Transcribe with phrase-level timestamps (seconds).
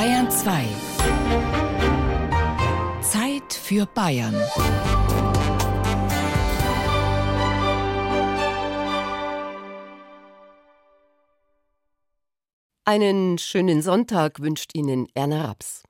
[0.00, 0.66] Bayern 2.
[3.02, 4.34] Zeit für Bayern.
[12.86, 15.82] Einen schönen Sonntag wünscht Ihnen Erna Raps.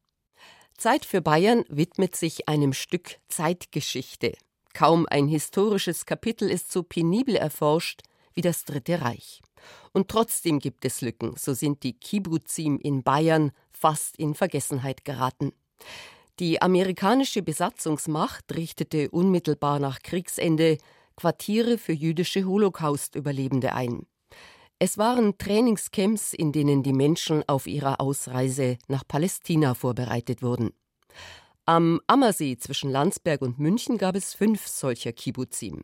[0.76, 4.32] Zeit für Bayern widmet sich einem Stück Zeitgeschichte.
[4.74, 8.00] Kaum ein historisches Kapitel ist so penibel erforscht
[8.34, 9.40] wie das Dritte Reich.
[9.92, 15.52] Und trotzdem gibt es Lücken, so sind die Kibbuzim in Bayern fast in Vergessenheit geraten.
[16.38, 20.78] Die amerikanische Besatzungsmacht richtete unmittelbar nach Kriegsende
[21.16, 24.06] Quartiere für jüdische Holocaust-Überlebende ein.
[24.78, 30.70] Es waren Trainingscamps, in denen die Menschen auf ihrer Ausreise nach Palästina vorbereitet wurden.
[31.66, 35.82] Am Ammersee zwischen Landsberg und München gab es fünf solcher Kibbuzim.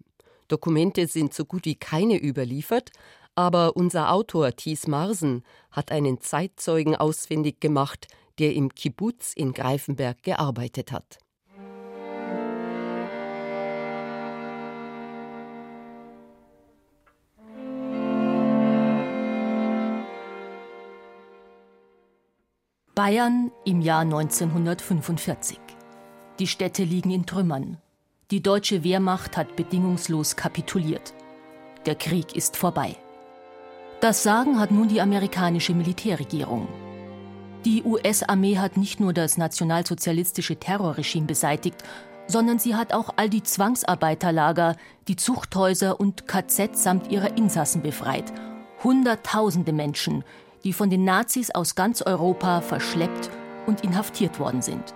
[0.49, 2.91] Dokumente sind so gut wie keine überliefert,
[3.37, 8.09] aber unser Autor Thies Marsen hat einen Zeitzeugen ausfindig gemacht,
[8.39, 11.19] der im Kibbutz in Greifenberg gearbeitet hat.
[22.95, 25.59] Bayern im Jahr 1945.
[26.38, 27.77] Die Städte liegen in Trümmern.
[28.30, 31.13] Die deutsche Wehrmacht hat bedingungslos kapituliert.
[31.85, 32.97] Der Krieg ist vorbei.
[34.01, 36.69] Das Sagen hat nun die amerikanische Militärregierung.
[37.65, 41.83] Die US-Armee hat nicht nur das nationalsozialistische Terrorregime beseitigt,
[42.27, 44.77] sondern sie hat auch all die Zwangsarbeiterlager,
[45.09, 48.33] die Zuchthäuser und KZ samt ihrer Insassen befreit.
[48.85, 50.25] Hunderttausende Menschen,
[50.63, 53.31] die von den Nazis aus ganz Europa verschleppt
[53.66, 54.95] und inhaftiert worden sind.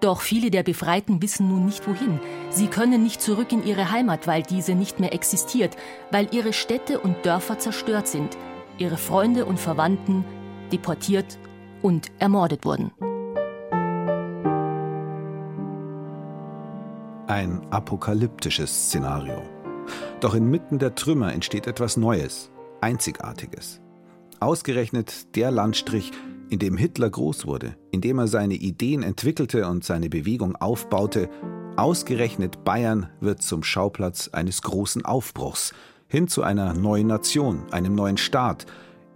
[0.00, 2.20] Doch viele der Befreiten wissen nun nicht wohin.
[2.50, 5.76] Sie können nicht zurück in ihre Heimat, weil diese nicht mehr existiert,
[6.12, 8.36] weil ihre Städte und Dörfer zerstört sind,
[8.78, 10.24] ihre Freunde und Verwandten
[10.72, 11.38] deportiert
[11.82, 12.92] und ermordet wurden.
[17.26, 19.42] Ein apokalyptisches Szenario.
[20.20, 22.50] Doch inmitten der Trümmer entsteht etwas Neues,
[22.80, 23.80] Einzigartiges.
[24.40, 26.12] Ausgerechnet der Landstrich,
[26.50, 31.28] in dem Hitler groß wurde, in dem er seine Ideen entwickelte und seine Bewegung aufbaute,
[31.76, 35.72] ausgerechnet Bayern wird zum Schauplatz eines großen Aufbruchs,
[36.08, 38.66] hin zu einer neuen Nation, einem neuen Staat,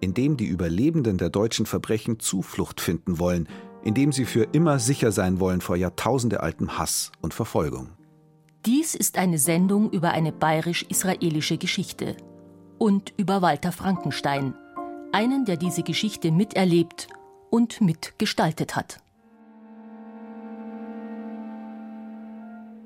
[0.01, 3.49] in dem die Überlebenden der deutschen Verbrechen Zuflucht finden wollen,
[3.85, 7.89] in dem sie für immer sicher sein wollen vor jahrtausendealtem Hass und Verfolgung.
[8.65, 12.17] Dies ist eine Sendung über eine bayerisch-israelische Geschichte
[12.79, 14.55] und über Walter Frankenstein,
[15.13, 17.09] einen, der diese Geschichte miterlebt
[17.53, 18.99] und mitgestaltet hat.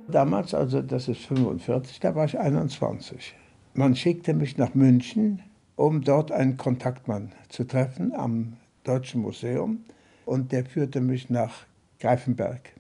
[0.09, 3.35] Damals, also das ist 45, da war ich 21.
[3.75, 5.43] Man schickte mich nach München,
[5.77, 9.85] um dort einen Kontaktmann zu treffen am Deutschen Museum
[10.25, 11.65] und der führte mich nach
[12.01, 12.73] Greifenberg.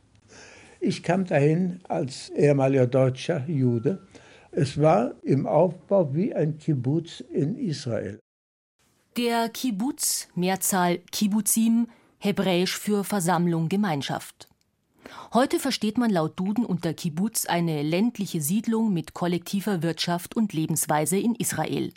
[0.80, 4.00] Ich kam dahin als ehemaliger deutscher Jude.
[4.50, 8.18] Es war im Aufbau wie ein Kibbutz in Israel.
[9.16, 11.88] Der Kibbutz, Mehrzahl Kibbuzim,
[12.18, 14.46] hebräisch für Versammlung, Gemeinschaft.
[15.32, 21.16] Heute versteht man laut Duden unter Kibbutz eine ländliche Siedlung mit kollektiver Wirtschaft und Lebensweise
[21.16, 21.94] in Israel.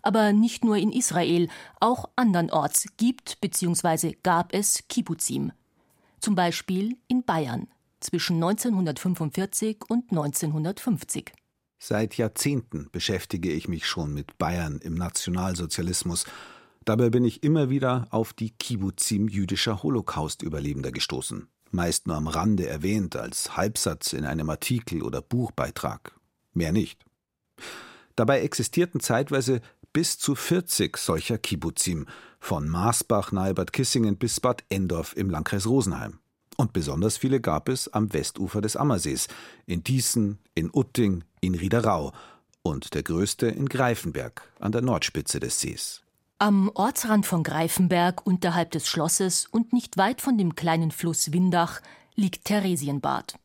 [0.00, 1.48] Aber nicht nur in Israel,
[1.80, 4.16] auch andernorts gibt bzw.
[4.22, 5.52] gab es Kibbuzim.
[6.18, 7.68] Zum Beispiel in Bayern
[8.00, 11.30] zwischen 1945 und 1950.
[11.78, 16.24] Seit Jahrzehnten beschäftige ich mich schon mit Bayern im Nationalsozialismus
[16.84, 22.66] Dabei bin ich immer wieder auf die Kibbuzim jüdischer Holocaust-Überlebender gestoßen, meist nur am Rande
[22.68, 26.14] erwähnt als Halbsatz in einem Artikel oder Buchbeitrag.
[26.52, 27.04] Mehr nicht.
[28.16, 29.60] Dabei existierten zeitweise
[29.94, 32.06] bis zu 40 solcher Kibbuzim,
[32.38, 36.18] von Maasbach nahe Bad Kissingen bis Bad Endorf im Landkreis Rosenheim.
[36.56, 39.28] Und besonders viele gab es am Westufer des Ammersees,
[39.66, 42.12] in Dießen, in Utting, in Riederau
[42.62, 46.03] und der größte in Greifenberg an der Nordspitze des Sees.
[46.40, 51.80] Am Ortsrand von Greifenberg unterhalb des Schlosses und nicht weit von dem kleinen Fluss Windach
[52.16, 53.38] liegt Theresienbad.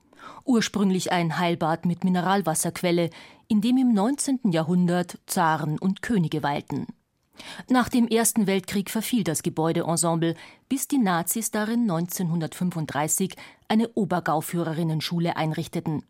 [0.44, 3.12] Ursprünglich ein Heilbad mit Mineralwasserquelle,
[3.47, 4.39] in dem im 19.
[4.51, 6.88] Jahrhundert Zaren und Könige weilten.
[7.69, 10.33] Nach dem Ersten Weltkrieg verfiel das Gebäudeensemble,
[10.68, 13.35] bis die Nazis darin 1935
[13.68, 16.03] eine Obergauführerinnenschule einrichteten.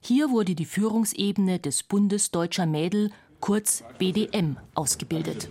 [0.00, 3.10] Hier wurde die Führungsebene des Bundes Deutscher Mädel,
[3.40, 5.50] kurz BDM, ausgebildet.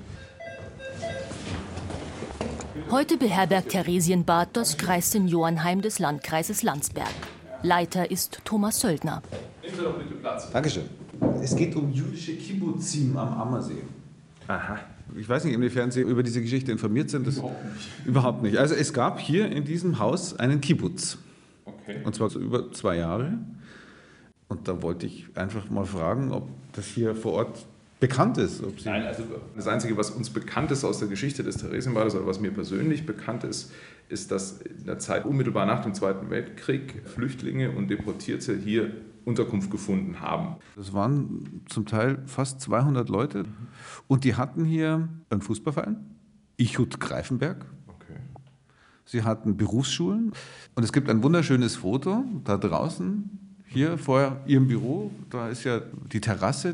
[2.91, 7.07] Heute beherbergt Theresienbad das Kreisseniorenheim des Landkreises Landsberg.
[7.61, 9.21] Leiter ist Thomas Söldner.
[9.61, 10.49] Nehmen Sie doch bitte Platz.
[10.51, 10.85] Dankeschön.
[11.39, 13.83] Es geht um jüdische Kibbuzim am Ammersee.
[14.47, 14.79] Aha.
[15.15, 17.27] Ich weiß nicht, inwiefern Sie über diese Geschichte informiert sind.
[17.27, 18.05] Das überhaupt nicht.
[18.05, 18.57] Überhaupt nicht.
[18.57, 21.19] Also es gab hier in diesem Haus einen Kibbutz.
[21.65, 21.97] Okay.
[22.03, 23.37] Und zwar so über zwei Jahre.
[24.47, 27.67] Und da wollte ich einfach mal fragen, ob das hier vor Ort
[27.99, 28.63] bekannt ist.
[28.85, 29.23] Nein, also
[29.55, 33.05] das Einzige, was uns bekannt ist aus der Geschichte des Theresienbades oder was mir persönlich
[33.05, 33.71] bekannt ist,
[34.07, 38.91] ist, dass in der Zeit unmittelbar nach dem Zweiten Weltkrieg Flüchtlinge und Deportierte hier
[39.25, 40.55] Unterkunft gefunden haben.
[40.75, 43.45] Das waren zum Teil fast 200 Leute
[44.07, 45.97] und die hatten hier einen Fußballverein,
[46.57, 47.65] Ichut Greifenberg.
[47.87, 48.19] Okay.
[49.05, 50.31] Sie hatten Berufsschulen
[50.73, 53.29] und es gibt ein wunderschönes Foto da draußen
[53.71, 55.81] hier vor Ihrem Büro, da ist ja
[56.11, 56.73] die Terrasse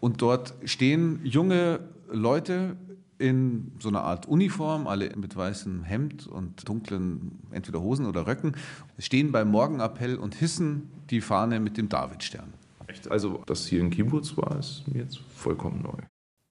[0.00, 2.76] und dort stehen junge Leute
[3.18, 8.56] in so einer Art Uniform, alle mit weißem Hemd und dunklen entweder Hosen oder Röcken,
[8.98, 12.52] stehen beim Morgenappell und hissen die Fahne mit dem Davidstern.
[12.86, 13.10] Echt?
[13.10, 16.04] Also, dass hier ein Kibbutz war, ist mir jetzt vollkommen neu.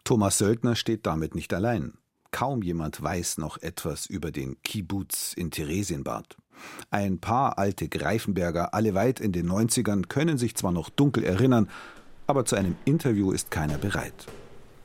[0.04, 1.94] Thomas Söldner steht damit nicht allein.
[2.32, 6.36] Kaum jemand weiß noch etwas über den Kibbutz in Theresienbad.
[6.90, 11.70] Ein paar alte Greifenberger, alle weit in den 90ern, können sich zwar noch dunkel erinnern,
[12.28, 14.26] aber zu einem Interview ist keiner bereit.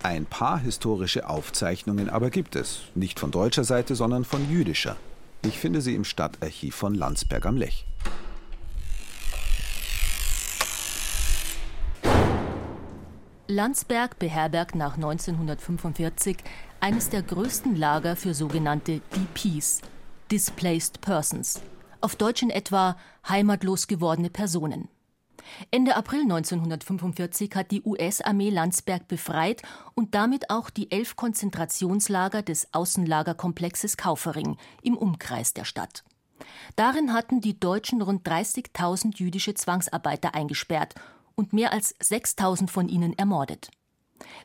[0.02, 4.96] Ein paar historische Aufzeichnungen aber gibt es, nicht von deutscher Seite, sondern von jüdischer.
[5.42, 7.86] Ich finde sie im Stadtarchiv von Landsberg am Lech.
[13.46, 16.36] Landsberg beherbergt nach 1945
[16.78, 19.82] eines der größten Lager für sogenannte DPs,
[20.30, 21.60] Displaced Persons,
[22.00, 22.96] auf Deutsch in etwa
[23.28, 24.88] heimatlos gewordene Personen.
[25.70, 29.62] Ende April 1945 hat die US-Armee Landsberg befreit
[29.94, 36.04] und damit auch die elf Konzentrationslager des Außenlagerkomplexes Kaufering im Umkreis der Stadt.
[36.76, 40.94] Darin hatten die Deutschen rund 30.000 jüdische Zwangsarbeiter eingesperrt
[41.34, 43.70] und mehr als 6.000 von ihnen ermordet.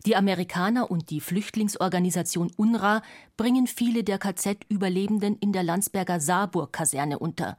[0.05, 3.01] Die Amerikaner und die Flüchtlingsorganisation UNRWA
[3.35, 7.57] bringen viele der KZ-Überlebenden in der Landsberger Saarburg-Kaserne unter.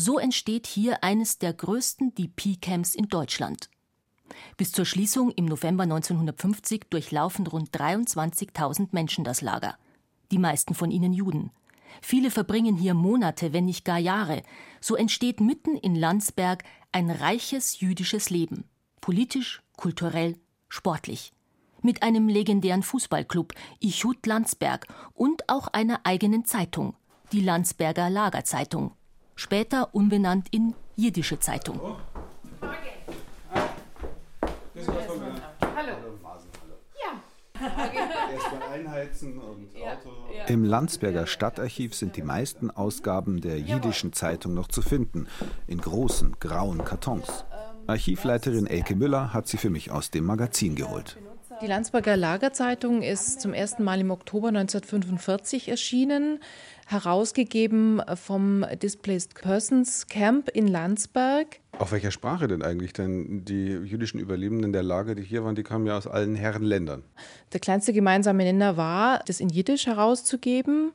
[0.00, 3.68] So entsteht hier eines der größten DP-Camps in Deutschland.
[4.56, 9.76] Bis zur Schließung im November 1950 durchlaufen rund 23.000 Menschen das Lager.
[10.30, 11.50] Die meisten von ihnen Juden.
[12.00, 14.42] Viele verbringen hier Monate, wenn nicht gar Jahre.
[14.80, 16.62] So entsteht mitten in Landsberg
[16.92, 18.66] ein reiches jüdisches Leben.
[19.00, 20.36] Politisch, kulturell,
[20.68, 21.32] sportlich.
[21.82, 26.94] Mit einem legendären Fußballclub, Ichut Landsberg, und auch einer eigenen Zeitung,
[27.32, 28.92] die Landsberger Lagerzeitung.
[29.38, 31.80] Später umbenannt in Jiddische Zeitung.
[40.48, 45.28] Im Landsberger Stadtarchiv sind die meisten Ausgaben der jiddischen Zeitung noch zu finden,
[45.68, 47.44] in großen grauen Kartons.
[47.86, 51.16] Archivleiterin Elke Müller hat sie für mich aus dem Magazin geholt.
[51.60, 56.38] Die Landsberger Lagerzeitung ist zum ersten Mal im Oktober 1945 erschienen,
[56.86, 61.58] herausgegeben vom Displaced Persons Camp in Landsberg.
[61.78, 62.92] Auf welcher Sprache denn eigentlich?
[62.92, 67.02] Denn die jüdischen Überlebenden der Lager, die hier waren, die kamen ja aus allen Herrenländern.
[67.52, 70.92] Der kleinste gemeinsame Nenner war, das in Jiddisch herauszugeben.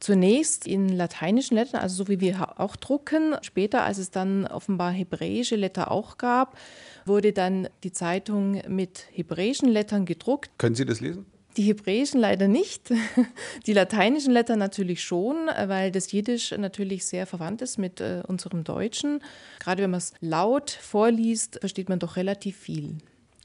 [0.00, 3.36] Zunächst in lateinischen Lettern, also so wie wir auch drucken.
[3.42, 6.56] Später, als es dann offenbar hebräische Letter auch gab,
[7.04, 10.50] wurde dann die Zeitung mit hebräischen Lettern gedruckt.
[10.56, 11.26] Können Sie das lesen?
[11.58, 12.90] Die hebräischen leider nicht,
[13.66, 18.64] die lateinischen Letter natürlich schon, weil das Jiddisch natürlich sehr verwandt ist mit äh, unserem
[18.64, 19.20] Deutschen.
[19.58, 22.98] Gerade wenn man es laut vorliest, versteht man doch relativ viel.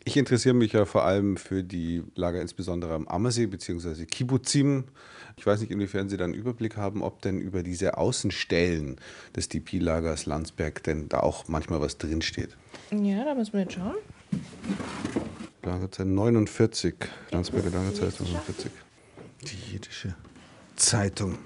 [0.08, 4.06] Ich interessiere mich ja vor allem für die Lager insbesondere am Ammersee bzw.
[4.06, 4.84] Kibbutzim.
[5.38, 8.98] Ich weiß nicht, inwiefern Sie da einen Überblick haben, ob denn über diese Außenstellen
[9.36, 12.56] des DP-Lagers Landsberg denn da auch manchmal was drinsteht.
[12.92, 13.96] Ja, da müssen wir jetzt schauen.
[15.64, 16.96] Lagerzeit 49,
[17.32, 18.72] Landsberger Lagerzeit 49.
[19.44, 20.16] Die jiddische
[20.76, 21.38] Zeitung.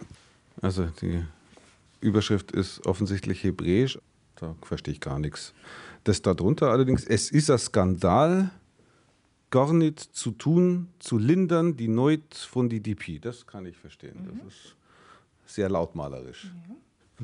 [0.61, 1.23] Also die
[2.01, 3.99] Überschrift ist offensichtlich hebräisch.
[4.35, 5.53] Da verstehe ich gar nichts.
[6.03, 8.51] Das darunter allerdings, es ist ein Skandal,
[9.49, 13.19] gar nicht zu tun, zu lindern, die Neut von die DP.
[13.19, 14.15] Das kann ich verstehen.
[14.23, 14.39] Mhm.
[14.45, 14.75] Das ist
[15.45, 16.45] sehr lautmalerisch.
[16.45, 16.75] Mhm.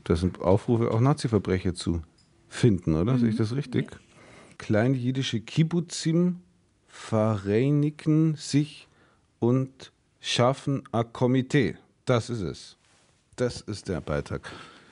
[0.03, 2.01] Das sind Aufrufe, auch Nazi-Verbrecher zu
[2.49, 3.13] finden, oder?
[3.13, 3.19] Mhm.
[3.19, 3.91] Sehe ich das richtig?
[3.91, 3.97] Ja.
[4.57, 6.41] Kleine jüdische Kibbutzim
[6.87, 8.87] vereinigen sich
[9.39, 11.77] und schaffen ein Komitee.
[12.05, 12.77] Das ist es.
[13.35, 14.51] Das ist der Beitrag.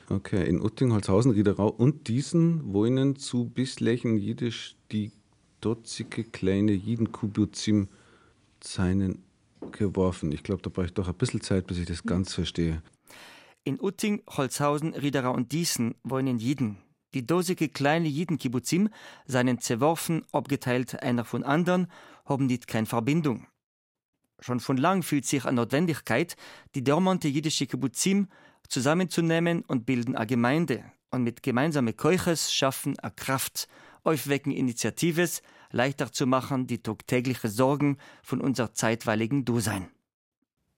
[0.09, 5.11] Okay, in Utting-Holzhausen, Riederau und diesen wohnen zu Bislechen Jiddisch die
[5.63, 7.88] dotzige kleine Jidenkubuzim
[8.62, 9.24] seinen
[9.72, 10.32] geworfen.
[10.32, 12.82] Ich glaube, da brauche ich doch ein bisschen Zeit, bis ich das ganz verstehe.
[13.63, 16.77] In Utting, Holzhausen, Riederau und Diesen wohnen Jiden.
[17.13, 18.89] Die dosige kleine Jidenkibbuzim
[19.25, 21.88] seien zerworfen, abgeteilt einer von anderen,
[22.25, 23.48] haben nicht keine Verbindung.
[24.39, 26.36] Schon von lang fühlt sich eine Notwendigkeit,
[26.75, 28.27] die dormante jüdische Kibbutzim
[28.67, 33.70] zusammenzunehmen und bilden eine Gemeinde und mit gemeinsamen Keuches schaffen eine Kraft,
[34.03, 35.41] aufwecken Initiatives,
[35.72, 39.88] leichter zu machen die tagtägliche Sorgen von unser zeitweiligen Du-Sein.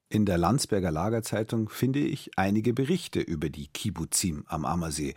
[0.09, 5.15] In der Landsberger Lagerzeitung finde ich einige Berichte über die Kibbutzim am Ammersee,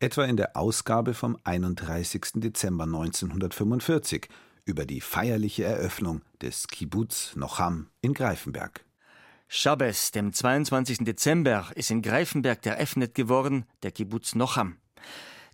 [0.00, 2.22] etwa in der Ausgabe vom 31.
[2.36, 4.28] Dezember 1945
[4.64, 8.84] über die feierliche Eröffnung des Kibbutz Nocham in Greifenberg.
[9.48, 10.98] Schabbes, dem 22.
[10.98, 14.76] Dezember, ist in Greifenberg eröffnet geworden, der Kibbutz Nocham.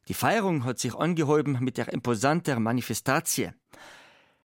[0.08, 3.50] Die Feierung hat sich angehäuben mit der imposanten Manifestatie.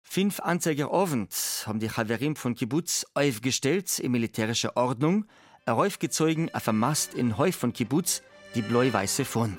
[0.01, 1.33] Fünf Anzeiger Abend
[1.65, 5.25] haben die Chaverim von Kibbutz aufgestellt in militärischer Ordnung,
[5.65, 8.21] aufgezogen auf einem Mast in Häuf von Kibbutz
[8.55, 9.57] die blau-weiße Fahne.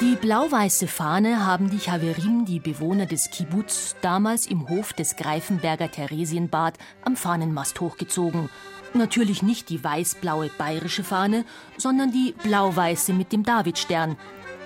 [0.00, 5.90] Die blau-weiße Fahne haben die Chaverim, die Bewohner des Kibbutz, damals im Hof des Greifenberger
[5.90, 8.50] Theresienbad am Fahnenmast hochgezogen.
[8.94, 11.44] Natürlich nicht die weiß-blaue bayerische Fahne,
[11.78, 14.16] sondern die blau-weiße mit dem Davidstern.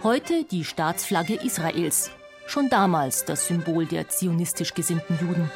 [0.02, 2.10] Heute die Staatsflagge Israels.
[2.46, 5.50] Schon damals das Symbol der zionistisch gesinnten Juden.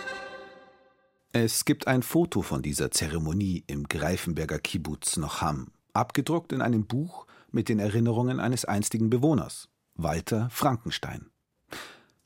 [1.32, 7.26] Es gibt ein Foto von dieser Zeremonie im Greifenberger Kibbutz Nocham, abgedruckt in einem Buch
[7.52, 11.29] mit den Erinnerungen eines einstigen Bewohners, Walter Frankenstein.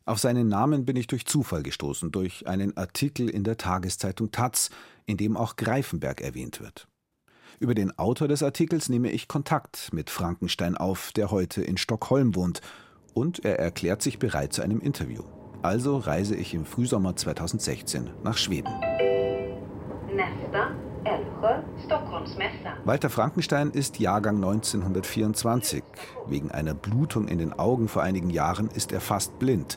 [0.07, 4.69] Auf seinen Namen bin ich durch Zufall gestoßen, durch einen Artikel in der Tageszeitung Taz,
[5.07, 6.89] in dem auch Greifenberg erwähnt wird.
[7.59, 12.35] Über den Autor des Artikels nehme ich Kontakt mit Frankenstein auf, der heute in Stockholm
[12.35, 12.61] wohnt,
[13.15, 15.23] und er erklärt sich bereit zu einem Interview.
[15.63, 18.75] Also reise ich im Frühsommer 2016 nach Schweden.
[22.85, 25.83] Walter Frankenstein ist Jahrgang 1924.
[26.27, 29.77] Wegen einer Blutung in den Augen vor einigen Jahren ist er fast blind.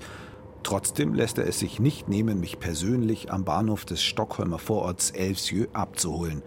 [0.63, 5.67] Trotzdem lässt er es sich nicht nehmen, mich persönlich am Bahnhof des Stockholmer Vororts Älvsjö
[5.73, 6.41] abzuholen.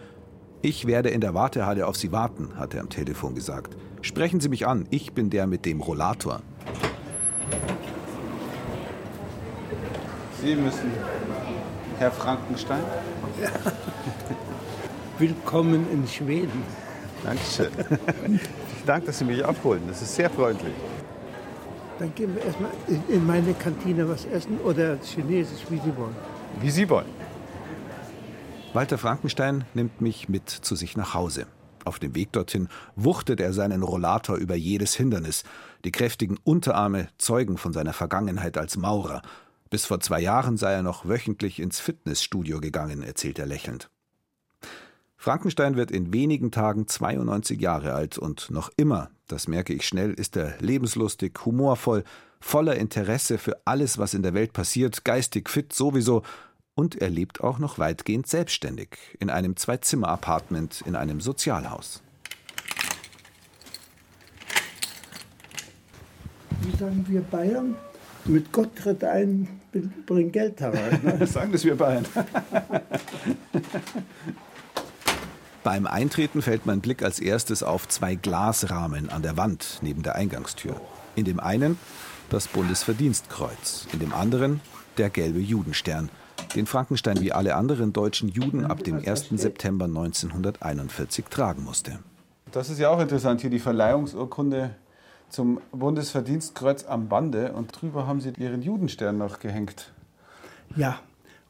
[0.62, 3.76] Ich werde in der Wartehalle auf Sie warten, hat er am Telefon gesagt.
[4.02, 6.40] Sprechen Sie mich an, ich bin der mit dem Rollator.
[10.42, 10.90] Sie müssen,
[11.98, 12.82] Herr Frankenstein?
[13.40, 13.50] Ja.
[15.20, 16.62] Willkommen in Schweden.
[17.22, 17.68] Dankeschön.
[18.86, 19.82] Danke, dass Sie mich abholen.
[19.86, 20.72] Das ist sehr freundlich.
[21.98, 22.70] Dann gehen wir erstmal
[23.06, 26.16] in meine Kantine was essen oder Chinesisch, wie Sie wollen.
[26.62, 27.10] Wie Sie wollen.
[28.72, 31.46] Walter Frankenstein nimmt mich mit zu sich nach Hause.
[31.84, 35.44] Auf dem Weg dorthin wuchtet er seinen Rollator über jedes Hindernis.
[35.84, 39.20] Die kräftigen Unterarme zeugen von seiner Vergangenheit als Maurer.
[39.68, 43.90] Bis vor zwei Jahren sei er noch wöchentlich ins Fitnessstudio gegangen, erzählt er lächelnd.
[45.22, 50.14] Frankenstein wird in wenigen Tagen 92 Jahre alt und noch immer, das merke ich schnell,
[50.14, 52.04] ist er lebenslustig, humorvoll,
[52.40, 56.22] voller Interesse für alles, was in der Welt passiert, geistig fit sowieso
[56.74, 62.00] und er lebt auch noch weitgehend selbstständig in einem Zwei-Zimmer-Apartment in einem Sozialhaus.
[66.62, 67.76] Wie sagen wir Bayern?
[68.24, 69.60] Mit Gott tritt ein,
[70.06, 70.98] bring Geld herein.
[71.02, 71.26] Ne?
[71.26, 72.06] sagen das wir Bayern.
[75.62, 80.14] Beim Eintreten fällt mein Blick als erstes auf zwei Glasrahmen an der Wand neben der
[80.14, 80.81] Eingangstür.
[81.17, 81.79] In dem einen
[82.31, 84.61] das Bundesverdienstkreuz, in dem anderen
[84.97, 86.09] der gelbe Judenstern,
[86.55, 89.29] den Frankenstein wie alle anderen deutschen Juden ab dem 1.
[89.33, 91.99] September 1941 tragen musste.
[92.52, 94.71] Das ist ja auch interessant, hier die Verleihungsurkunde
[95.29, 99.93] zum Bundesverdienstkreuz am Bande und drüber haben Sie Ihren Judenstern noch gehängt.
[100.75, 100.99] Ja,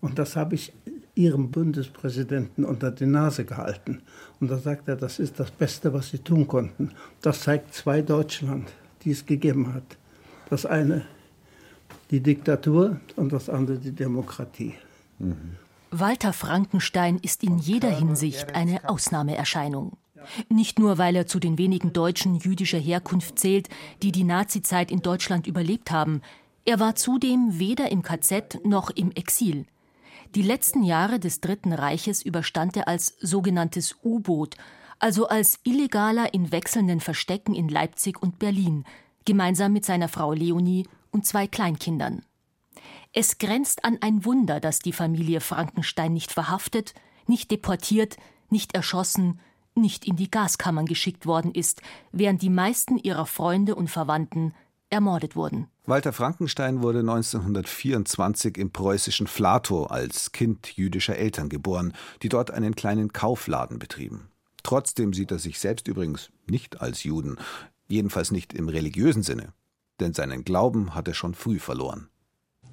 [0.00, 0.73] und das habe ich
[1.20, 4.02] ihrem Bundespräsidenten unter die Nase gehalten.
[4.40, 6.92] Und da sagt er, das ist das Beste, was sie tun konnten.
[7.22, 8.72] Das zeigt zwei Deutschland,
[9.02, 9.96] die es gegeben hat.
[10.48, 11.04] Das eine
[12.10, 14.74] die Diktatur und das andere die Demokratie.
[15.18, 15.56] Mhm.
[15.92, 19.96] Walter Frankenstein ist in jeder Hinsicht eine Ausnahmeerscheinung.
[20.48, 23.68] Nicht nur, weil er zu den wenigen Deutschen jüdischer Herkunft zählt,
[24.02, 26.20] die die Nazizeit in Deutschland überlebt haben.
[26.64, 29.64] Er war zudem weder im KZ noch im Exil.
[30.37, 34.56] Die letzten Jahre des Dritten Reiches überstand er als sogenanntes U-Boot,
[35.00, 38.84] also als illegaler in wechselnden Verstecken in Leipzig und Berlin,
[39.25, 42.25] gemeinsam mit seiner Frau Leonie und zwei Kleinkindern.
[43.12, 46.94] Es grenzt an ein Wunder, dass die Familie Frankenstein nicht verhaftet,
[47.26, 48.16] nicht deportiert,
[48.50, 49.40] nicht erschossen,
[49.75, 51.82] nicht in die Gaskammern geschickt worden ist,
[52.12, 54.54] während die meisten ihrer Freunde und Verwandten
[54.90, 55.68] ermordet wurden.
[55.87, 62.75] Walter Frankenstein wurde 1924 im preußischen Flatow als Kind jüdischer Eltern geboren, die dort einen
[62.75, 64.28] kleinen Kaufladen betrieben.
[64.62, 67.38] Trotzdem sieht er sich selbst übrigens nicht als Juden,
[67.88, 69.52] jedenfalls nicht im religiösen Sinne,
[70.00, 72.09] denn seinen Glauben hat er schon früh verloren.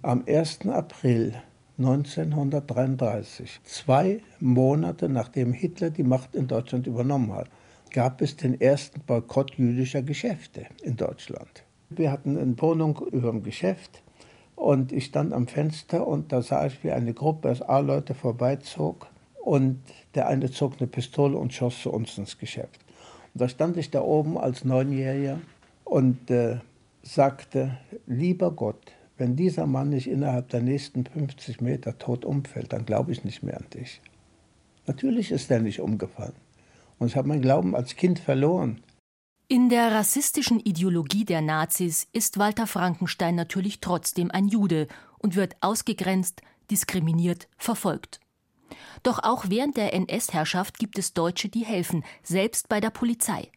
[0.01, 0.67] Am 1.
[0.67, 1.33] April
[1.77, 7.49] 1933, zwei Monate nachdem Hitler die Macht in Deutschland übernommen hat,
[7.91, 11.66] gab es den ersten Boykott jüdischer Geschäfte in Deutschland.
[11.89, 14.01] Wir hatten eine Wohnung über dem Geschäft
[14.55, 19.07] und ich stand am Fenster und da sah ich, wie eine Gruppe aus A-Leute vorbeizog
[19.43, 19.79] und
[20.15, 22.79] der eine zog eine Pistole und schoss zu uns ins Geschäft.
[23.33, 25.39] Und da stand ich da oben als Neunjähriger
[25.85, 26.57] und äh,
[27.03, 32.85] sagte, lieber Gott, wenn dieser Mann nicht innerhalb der nächsten 50 Meter tot umfällt, dann
[32.85, 34.01] glaube ich nicht mehr an dich.
[34.85, 36.35] Natürlich ist er nicht umgefallen.
[36.99, 38.81] Und ich habe meinen Glauben als Kind verloren.
[39.49, 44.89] In der rassistischen Ideologie der Nazis ist Walter Frankenstein natürlich trotzdem ein Jude
[45.19, 48.19] und wird ausgegrenzt, diskriminiert, verfolgt.
[49.03, 53.49] Doch auch während der NS-Herrschaft gibt es Deutsche, die helfen, selbst bei der Polizei.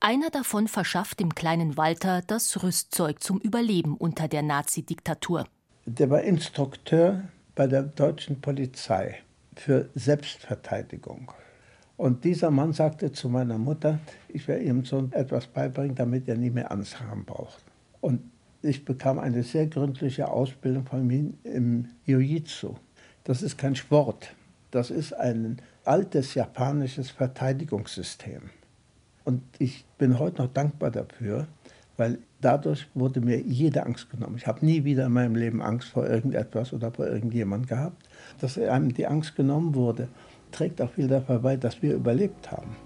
[0.00, 5.44] Einer davon verschafft dem kleinen Walter das Rüstzeug zum Überleben unter der Nazi-Diktatur.
[5.84, 7.24] Der war Instrukteur
[7.54, 9.20] bei der deutschen Polizei
[9.54, 11.30] für Selbstverteidigung.
[12.00, 16.36] Und dieser Mann sagte zu meiner Mutter, ich werde ihrem Sohn etwas beibringen, damit er
[16.38, 17.62] nie mehr Angst haben braucht.
[18.00, 18.22] Und
[18.62, 22.74] ich bekam eine sehr gründliche Ausbildung von ihm im Jiu-Jitsu.
[23.24, 24.34] Das ist kein Sport,
[24.70, 28.48] das ist ein altes japanisches Verteidigungssystem.
[29.24, 31.48] Und ich bin heute noch dankbar dafür,
[31.98, 34.36] weil dadurch wurde mir jede Angst genommen.
[34.38, 38.08] Ich habe nie wieder in meinem Leben Angst vor irgendetwas oder vor irgendjemand gehabt.
[38.40, 40.08] Dass einem die Angst genommen wurde,
[40.50, 42.76] trägt auch viel dafür bei, dass wir überlebt haben.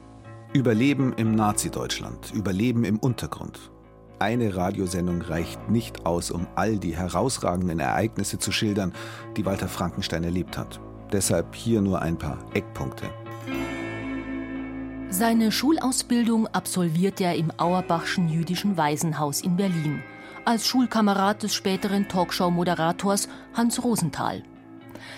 [0.53, 3.73] Überleben im Nazi-Deutschland, Überleben im Untergrund.
[4.21, 8.93] Eine Radiosendung reicht nicht aus, um all die herausragenden Ereignisse zu schildern,
[9.37, 10.81] die Walter Frankenstein erlebt hat.
[11.13, 13.07] Deshalb hier nur ein paar Eckpunkte.
[15.11, 20.03] Seine Schulausbildung absolviert er im Auerbachschen jüdischen Waisenhaus in Berlin,
[20.45, 24.43] als Schulkamerad des späteren Talkshow-Moderators Hans Rosenthal.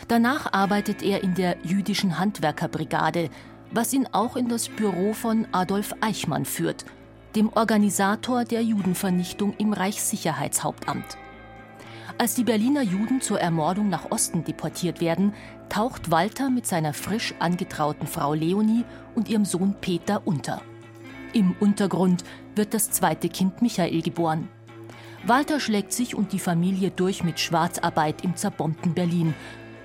[0.09, 3.31] Danach arbeitet er in der jüdischen Handwerkerbrigade,
[3.71, 6.85] was ihn auch in das Büro von Adolf Eichmann führt,
[7.35, 11.19] dem Organisator der Judenvernichtung im Reichssicherheitshauptamt.
[12.19, 15.35] Als die Berliner Juden zur Ermordung nach Osten deportiert werden,
[15.69, 20.63] taucht Walter mit seiner frisch angetrauten Frau Leonie und ihrem Sohn Peter unter.
[21.35, 24.49] Im Untergrund wird das zweite Kind Michael geboren.
[25.27, 29.35] Walter schlägt sich und die Familie durch mit Schwarzarbeit im zerbombten Berlin,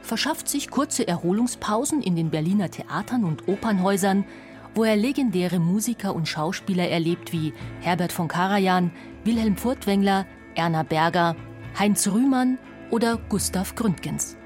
[0.02, 4.26] verschafft sich kurze Erholungspausen in den Berliner Theatern und Opernhäusern,
[4.74, 8.92] wo er legendäre Musiker und Schauspieler erlebt wie Herbert von Karajan,
[9.24, 11.36] Wilhelm Furtwängler, Erna Berger,
[11.78, 12.58] Heinz Rühmann
[12.90, 14.38] oder Gustav Gründgens.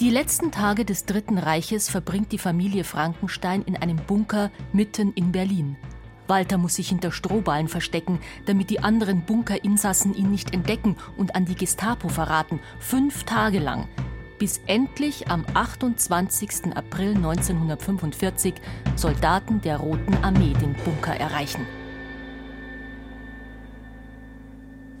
[0.00, 5.30] Die letzten Tage des Dritten Reiches verbringt die Familie Frankenstein in einem Bunker mitten in
[5.30, 5.76] Berlin.
[6.26, 11.44] Walter muss sich hinter Strohballen verstecken, damit die anderen Bunkerinsassen ihn nicht entdecken und an
[11.44, 12.60] die Gestapo verraten.
[12.80, 13.88] Fünf Tage lang.
[14.44, 16.76] Bis endlich am 28.
[16.76, 18.52] April 1945
[18.94, 21.66] Soldaten der Roten Armee den Bunker erreichen.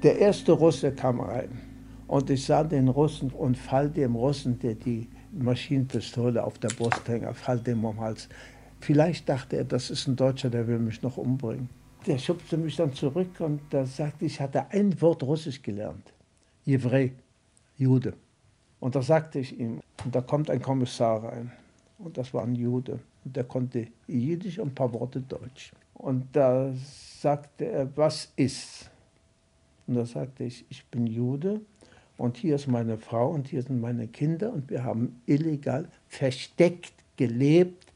[0.02, 1.60] Der erste Russe kam rein.
[2.06, 7.06] Und ich sah den Russen und fall dem Russen, der die Maschinenpistole auf der Brust
[7.06, 8.30] hängt, fall dem um Hals.
[8.80, 11.68] Vielleicht dachte er, das ist ein Deutscher, der will mich noch umbringen.
[12.06, 16.14] Der schubste mich dann zurück und da sagte ich, hatte ein Wort Russisch gelernt.
[16.64, 17.12] Jevrei,
[17.76, 18.14] Jude.
[18.84, 21.50] Und da sagte ich ihm, und da kommt ein Kommissar rein.
[21.98, 23.00] Und das war ein Jude.
[23.24, 25.72] Und der konnte Jiddisch und ein paar Worte Deutsch.
[25.94, 26.70] Und da
[27.18, 28.90] sagte er, was ist?
[29.86, 31.62] Und da sagte ich, ich bin Jude
[32.18, 36.92] und hier ist meine Frau und hier sind meine Kinder und wir haben illegal versteckt
[37.16, 37.90] gelebt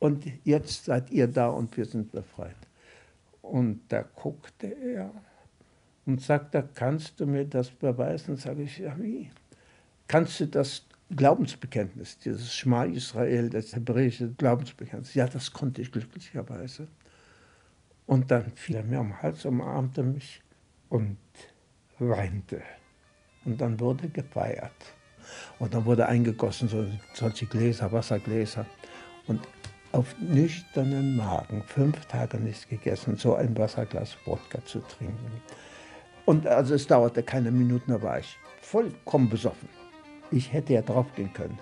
[0.00, 2.56] und jetzt seid ihr da und wir sind befreit.
[3.40, 5.12] Und da guckte er
[6.06, 8.36] und sagte, kannst du mir das beweisen?
[8.36, 9.30] Sage ich, ja wie?
[10.08, 16.88] Kannst du das Glaubensbekenntnis, dieses Schma Israel, das hebräische Glaubensbekenntnis, ja, das konnte ich glücklicherweise.
[18.06, 20.42] Und dann fiel er mir am Hals, umarmte mich
[20.88, 21.18] und
[21.98, 22.62] weinte.
[23.44, 24.72] Und dann wurde gefeiert.
[25.58, 28.66] Und dann wurde eingegossen, so, solche Gläser, Wassergläser.
[29.26, 29.40] Und
[29.92, 35.42] auf nüchternen Magen, fünf Tage nichts gegessen, so ein Wasserglas Wodka zu trinken.
[36.24, 39.68] Und also es dauerte keine Minuten, da war ich vollkommen besoffen.
[40.32, 41.58] Ich hätte ja draufgehen können.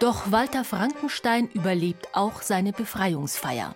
[0.00, 3.74] Doch Walter Frankenstein überlebt auch seine Befreiungsfeier.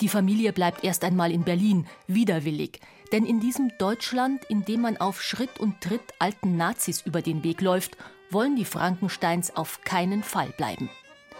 [0.00, 2.80] Die Familie bleibt erst einmal in Berlin, widerwillig,
[3.12, 7.44] denn in diesem Deutschland, in dem man auf Schritt und Tritt alten Nazis über den
[7.44, 7.96] Weg läuft,
[8.30, 10.90] wollen die Frankensteins auf keinen Fall bleiben.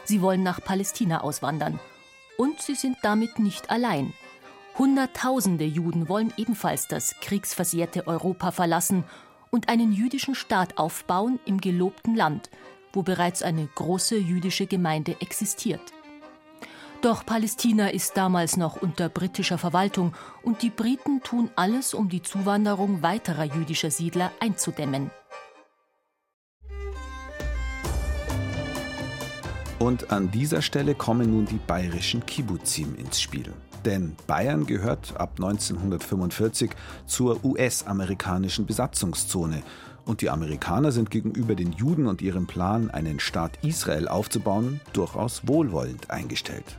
[0.04, 1.78] Sie wollen nach Palästina auswandern.
[2.38, 4.14] Und sie sind damit nicht allein.
[4.78, 9.04] Hunderttausende Juden wollen ebenfalls das kriegsversehrte Europa verlassen
[9.50, 12.50] und einen jüdischen Staat aufbauen im gelobten Land,
[12.92, 15.92] wo bereits eine große jüdische Gemeinde existiert.
[17.00, 22.22] Doch Palästina ist damals noch unter britischer Verwaltung und die Briten tun alles, um die
[22.22, 25.10] Zuwanderung weiterer jüdischer Siedler einzudämmen.
[29.78, 33.52] Und an dieser Stelle kommen nun die bayerischen Kibbuzim ins Spiel.
[33.84, 36.70] Denn Bayern gehört ab 1945
[37.06, 39.62] zur US-amerikanischen Besatzungszone.
[40.04, 45.46] Und die Amerikaner sind gegenüber den Juden und ihrem Plan, einen Staat Israel aufzubauen, durchaus
[45.46, 46.78] wohlwollend eingestellt.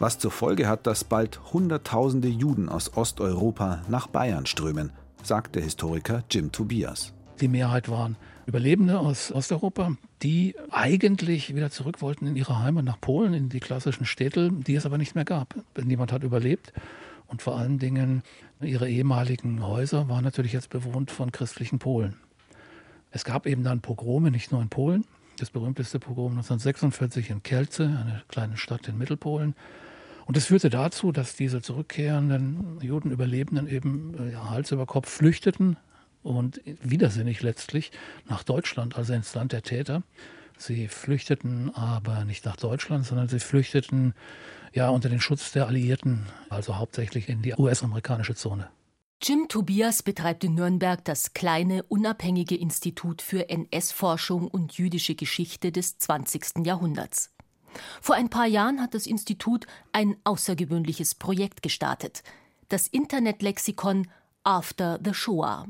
[0.00, 5.62] Was zur Folge hat, dass bald Hunderttausende Juden aus Osteuropa nach Bayern strömen, sagt der
[5.62, 7.12] Historiker Jim Tobias.
[7.40, 13.00] Die Mehrheit waren Überlebende aus Osteuropa, die eigentlich wieder zurück wollten in ihre Heimat nach
[13.00, 15.54] Polen, in die klassischen Städte, die es aber nicht mehr gab.
[15.82, 16.72] Niemand hat überlebt.
[17.26, 18.22] Und vor allen Dingen
[18.60, 22.16] ihre ehemaligen Häuser waren natürlich jetzt bewohnt von christlichen Polen.
[23.12, 25.04] Es gab eben dann Pogrome, nicht nur in Polen.
[25.38, 29.54] Das berühmteste Pogrom 1946 in Kielce, eine kleine Stadt in Mittelpolen.
[30.26, 35.76] Und das führte dazu, dass diese zurückkehrenden Judenüberlebenden eben äh, Hals über Kopf flüchteten
[36.22, 37.92] und widersinnig letztlich
[38.28, 40.02] nach Deutschland, also ins Land der Täter.
[40.58, 44.14] Sie flüchteten aber nicht nach Deutschland, sondern sie flüchteten
[44.72, 48.68] ja unter den Schutz der Alliierten, also hauptsächlich in die US-amerikanische Zone.
[49.22, 55.98] Jim Tobias betreibt in Nürnberg das kleine unabhängige Institut für NS-Forschung und jüdische Geschichte des
[55.98, 56.64] 20.
[56.64, 57.30] Jahrhunderts.
[58.00, 62.22] Vor ein paar Jahren hat das Institut ein außergewöhnliches Projekt gestartet,
[62.68, 64.08] das Internetlexikon
[64.42, 65.66] After the Shoah.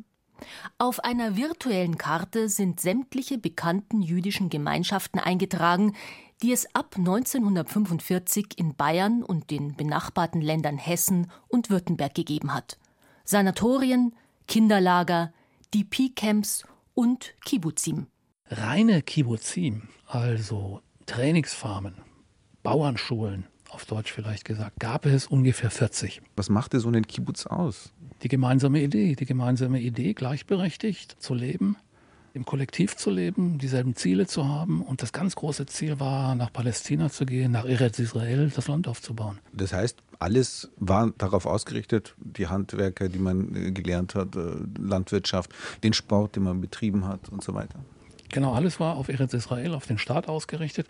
[0.79, 5.95] Auf einer virtuellen Karte sind sämtliche bekannten jüdischen Gemeinschaften eingetragen,
[6.43, 12.79] die es ab 1945 in Bayern und den benachbarten Ländern Hessen und Württemberg gegeben hat.
[13.25, 14.15] Sanatorien,
[14.49, 15.33] Kinderlager,
[15.75, 18.07] DP-Camps und Kibbuzim.
[18.47, 21.95] Reine Kibbuzim, also Trainingsfarmen,
[22.63, 26.23] Bauernschulen, auf Deutsch vielleicht gesagt, gab es ungefähr 40.
[26.37, 27.93] Was machte so einen Kibbutz aus?
[28.23, 31.77] Die gemeinsame Idee, die gemeinsame Idee, gleichberechtigt zu leben,
[32.35, 34.83] im Kollektiv zu leben, dieselben Ziele zu haben.
[34.83, 38.89] Und das ganz große Ziel war, nach Palästina zu gehen, nach Eretz Israel, das Land
[38.89, 39.39] aufzubauen.
[39.53, 45.51] Das heißt, alles war darauf ausgerichtet, die Handwerker, die man äh, gelernt hat, äh, Landwirtschaft,
[45.83, 47.81] den Sport, den man betrieben hat und so weiter.
[48.33, 50.87] Genau, alles war auf Eretz Israel, auf den Staat ausgerichtet.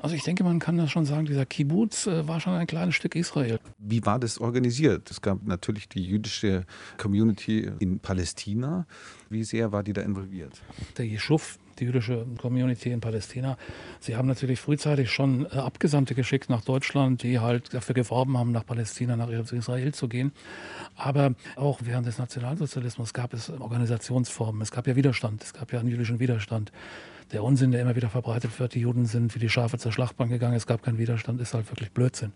[0.00, 2.94] Also ich denke, man kann das schon sagen, dieser Kibbutz äh, war schon ein kleines
[2.94, 3.58] Stück Israel.
[3.78, 5.10] Wie war das organisiert?
[5.10, 6.64] Es gab natürlich die jüdische
[6.98, 8.86] Community in Palästina.
[9.28, 10.60] Wie sehr war die da involviert?
[10.98, 13.56] Der Jeschuv, die jüdische Community in Palästina.
[13.98, 18.52] Sie haben natürlich frühzeitig schon äh, Abgesandte geschickt nach Deutschland, die halt dafür geworben haben,
[18.52, 20.32] nach Palästina, nach Israel zu gehen.
[20.96, 24.62] Aber auch während des Nationalsozialismus gab es Organisationsformen.
[24.62, 26.72] Es gab ja Widerstand, es gab ja einen jüdischen Widerstand.
[27.32, 30.30] Der Unsinn, der immer wieder verbreitet wird, die Juden sind wie die Schafe zur Schlachtbank
[30.30, 32.32] gegangen, es gab keinen Widerstand, ist halt wirklich Blödsinn.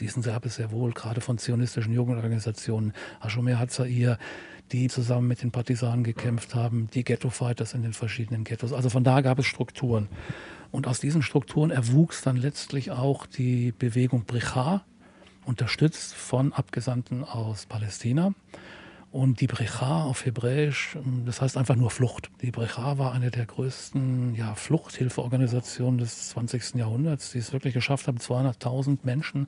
[0.00, 2.92] Diesen gab es sehr wohl, gerade von zionistischen Jugendorganisationen.
[3.20, 4.18] Hashomer Hatzair,
[4.72, 8.72] die zusammen mit den Partisanen gekämpft haben, die Ghetto-Fighters in den verschiedenen Ghettos.
[8.72, 10.08] Also von da gab es Strukturen.
[10.70, 14.84] Und aus diesen Strukturen erwuchs dann letztlich auch die Bewegung Bricha,
[15.44, 18.34] unterstützt von Abgesandten aus Palästina.
[19.14, 22.32] Und die Brecha auf Hebräisch, das heißt einfach nur Flucht.
[22.42, 26.74] Die Brecha war eine der größten ja, Fluchthilfeorganisationen des 20.
[26.74, 29.46] Jahrhunderts, die es wirklich geschafft haben, 200.000 Menschen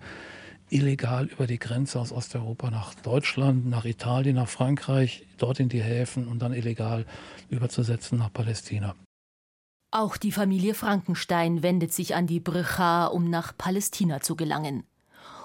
[0.71, 5.83] illegal über die Grenze aus Osteuropa nach Deutschland, nach Italien, nach Frankreich, dort in die
[5.83, 7.05] Häfen und dann illegal
[7.51, 8.95] überzusetzen nach Palästina.
[9.91, 14.85] Auch die Familie Frankenstein wendet sich an die Brecha, um nach Palästina zu gelangen.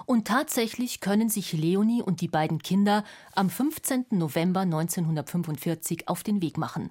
[0.06, 4.06] Und tatsächlich können sich Leonie und die beiden Kinder am 15.
[4.10, 6.90] November 1945 auf den Weg machen.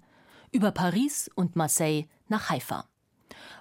[0.51, 2.85] Über Paris und Marseille nach Haifa.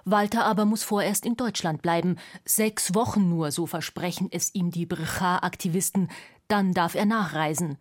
[0.05, 2.17] Walter aber muss vorerst in Deutschland bleiben.
[2.45, 6.09] Sechs Wochen nur, so versprechen es ihm die Bricha-Aktivisten.
[6.47, 7.77] Dann darf er nachreisen.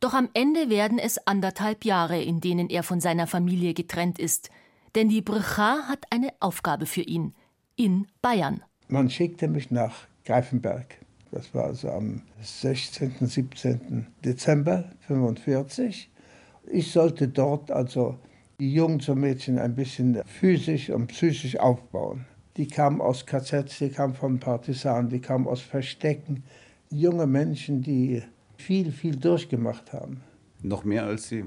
[0.00, 4.50] Doch am Ende werden es anderthalb Jahre, in denen er von seiner Familie getrennt ist.
[4.94, 7.34] Denn die Bricha hat eine Aufgabe für ihn.
[7.76, 8.62] In Bayern.
[8.88, 9.94] Man schickte mich nach
[10.24, 11.01] Greifenberg.
[11.32, 14.06] Das war also am 16., 17.
[14.22, 16.10] Dezember 1945.
[16.70, 18.18] Ich sollte dort also
[18.60, 22.26] die Jungs und Mädchen ein bisschen physisch und psychisch aufbauen.
[22.58, 26.44] Die kamen aus KZs, die kamen von Partisanen, die kamen aus Verstecken.
[26.90, 28.22] Junge Menschen, die
[28.58, 30.20] viel, viel durchgemacht haben.
[30.60, 31.46] Noch mehr als Sie?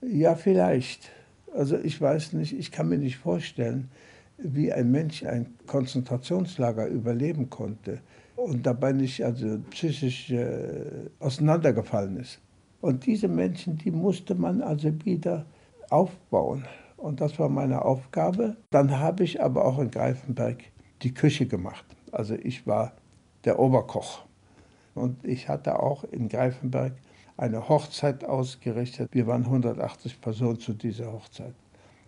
[0.00, 1.10] Ja, vielleicht.
[1.52, 3.90] Also ich weiß nicht, ich kann mir nicht vorstellen,
[4.38, 8.00] wie ein Mensch ein Konzentrationslager überleben konnte
[8.38, 12.40] und dabei nicht also psychisch äh, auseinandergefallen ist.
[12.80, 15.44] Und diese Menschen, die musste man also wieder
[15.90, 16.64] aufbauen.
[16.96, 18.56] Und das war meine Aufgabe.
[18.70, 20.58] Dann habe ich aber auch in Greifenberg
[21.02, 21.84] die Küche gemacht.
[22.12, 22.92] Also ich war
[23.44, 24.24] der Oberkoch.
[24.94, 26.92] Und ich hatte auch in Greifenberg
[27.36, 29.08] eine Hochzeit ausgerichtet.
[29.12, 31.54] Wir waren 180 Personen zu dieser Hochzeit.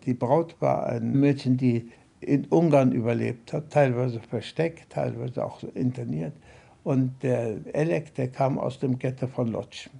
[0.06, 1.90] Die Braut war ein Mädchen, die
[2.20, 6.34] in Ungarn überlebt hat, teilweise versteckt, teilweise auch interniert.
[6.84, 9.90] Und der Elek, der kam aus dem Ghetto von Lodz.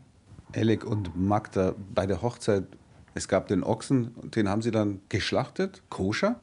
[0.52, 2.64] Elek und Magda bei der Hochzeit,
[3.14, 6.40] es gab den Ochsen, den haben sie dann geschlachtet, koscher?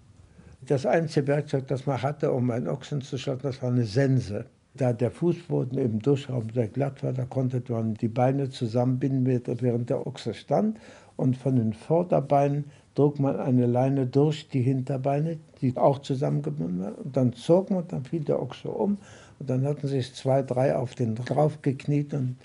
[0.61, 4.45] Das einzige Werkzeug, das man hatte, um einen Ochsen zu schlachten, das war eine Sense.
[4.73, 9.89] Da der Fußboden im Duschraum sehr glatt war, da konnte man die Beine zusammenbinden, während
[9.89, 10.79] der Ochse stand.
[11.15, 12.65] Und von den Vorderbeinen
[12.97, 16.95] trug man eine Leine durch die Hinterbeine, die auch zusammengebunden waren.
[16.95, 18.97] Und dann zog man, dann fiel der Ochse um.
[19.39, 22.37] Und dann hatten sich zwei, drei auf den drauf gekniet und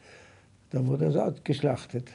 [0.71, 2.11] da wurde er geschlachtet.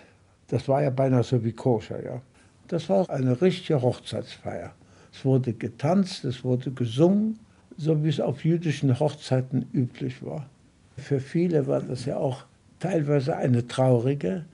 [0.50, 2.21] Das war ja beinahe so wie Koscher, ja.
[2.67, 4.71] Das war eine richtige Hochzeitsfeier.
[5.12, 7.39] Es wurde getanzt, es wurde gesungen
[7.78, 10.50] so wie es auf jüdischen Hochzeiten üblich war.
[10.97, 12.43] Für viele war das ja auch
[12.80, 14.45] teilweise eine traurige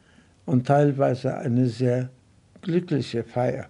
[0.45, 2.09] und teilweise eine sehr
[2.61, 3.67] glückliche Feier.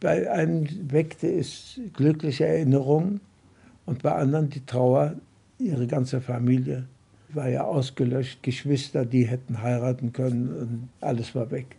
[0.00, 3.20] Bei einem weckte es glückliche Erinnerungen
[3.86, 5.14] und bei anderen die Trauer.
[5.58, 6.86] Ihre ganze Familie
[7.30, 11.76] war ja ausgelöscht, Geschwister, die hätten heiraten können und alles war weg.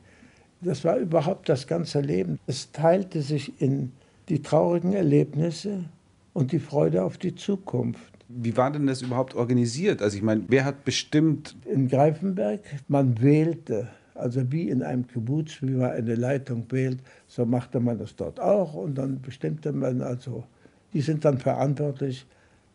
[0.61, 2.39] Das war überhaupt das ganze Leben.
[2.47, 3.91] Es teilte sich in
[4.29, 5.85] die traurigen Erlebnisse
[6.33, 8.13] und die Freude auf die Zukunft.
[8.29, 10.01] Wie war denn das überhaupt organisiert?
[10.01, 11.55] Also ich meine, wer hat bestimmt?
[11.65, 17.45] In Greifenberg, man wählte, also wie in einem Kibbutz, wie man eine Leitung wählt, so
[17.45, 20.43] machte man das dort auch und dann bestimmte man also,
[20.93, 22.25] die sind dann verantwortlich,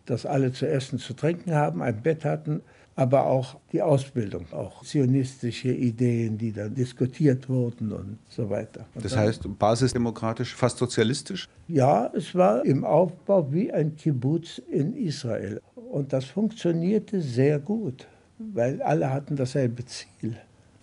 [0.07, 2.63] dass alle zu essen, zu trinken haben, ein Bett hatten
[2.95, 8.87] aber auch die Ausbildung, auch zionistische Ideen, die dann diskutiert wurden und so weiter.
[8.95, 11.49] Und das heißt basisdemokratisch, fast sozialistisch?
[11.69, 15.61] Ja, es war im Aufbau wie ein Kibbutz in Israel.
[15.75, 18.07] Und das funktionierte sehr gut,
[18.39, 20.37] weil alle hatten dasselbe Ziel.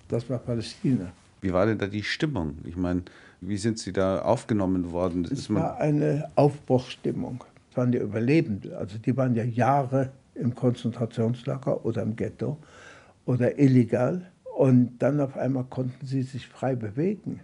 [0.10, 1.14] Das war Palästina.
[1.40, 2.58] Wie war denn da die Stimmung?
[2.66, 3.04] Ich meine,
[3.42, 5.26] wie sind Sie da aufgenommen worden?
[5.32, 7.44] Es war eine Aufbruchsstimmung.
[7.72, 12.58] Es waren die Überlebenden, also die waren ja Jahre im Konzentrationslager oder im Ghetto
[13.26, 14.30] oder illegal.
[14.58, 17.40] Und dann auf einmal konnten sie sich frei bewegen.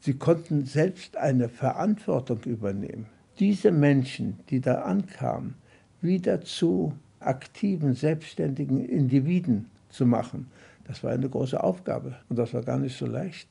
[0.00, 3.06] Sie konnten selbst eine Verantwortung übernehmen.
[3.38, 5.54] Diese Menschen, die da ankamen,
[6.00, 10.46] wieder zu aktiven, selbstständigen Individuen zu machen,
[10.84, 13.48] das war eine große Aufgabe und das war gar nicht so leicht.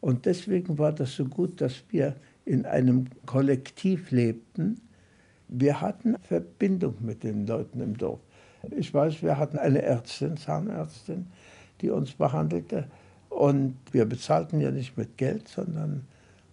[0.00, 4.80] Und deswegen war das so gut, dass wir in einem Kollektiv lebten,
[5.48, 8.20] wir hatten Verbindung mit den Leuten im Dorf.
[8.76, 11.26] Ich weiß, wir hatten eine Ärztin, Zahnärztin,
[11.80, 12.86] die uns behandelte.
[13.28, 16.06] Und wir bezahlten ja nicht mit Geld, sondern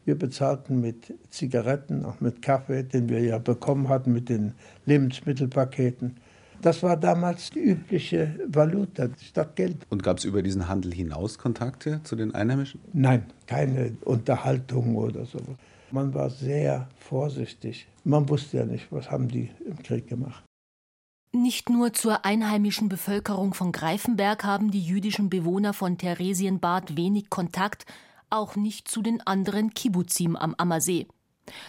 [0.05, 4.53] wir bezahlten mit Zigaretten, auch mit Kaffee, den wir ja bekommen hatten mit den
[4.85, 6.15] Lebensmittelpaketen.
[6.61, 9.85] Das war damals die übliche Valuta statt Geld.
[9.89, 12.81] Und gab es über diesen Handel hinaus Kontakte zu den Einheimischen?
[12.93, 15.39] Nein, keine Unterhaltung oder so.
[15.91, 17.87] Man war sehr vorsichtig.
[18.03, 20.43] Man wusste ja nicht, was haben die im Krieg gemacht.
[21.33, 27.85] Nicht nur zur einheimischen Bevölkerung von Greifenberg haben die jüdischen Bewohner von Theresienbad wenig Kontakt,
[28.29, 31.07] auch nicht zu den anderen Kibbuzim am Ammersee.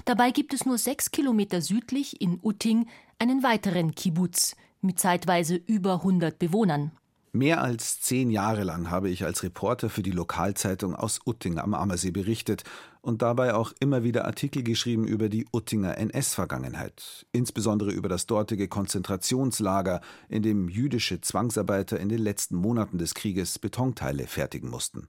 [0.05, 2.87] Dabei gibt es nur sechs Kilometer südlich in Utting
[3.18, 6.92] einen weiteren Kibbutz mit zeitweise über 100 Bewohnern.
[7.32, 11.74] Mehr als zehn Jahre lang habe ich als Reporter für die Lokalzeitung aus Utting am
[11.74, 12.64] Ammersee berichtet
[13.02, 18.66] und dabei auch immer wieder Artikel geschrieben über die Uttinger NS-Vergangenheit, insbesondere über das dortige
[18.66, 25.08] Konzentrationslager, in dem jüdische Zwangsarbeiter in den letzten Monaten des Krieges Betonteile fertigen mussten.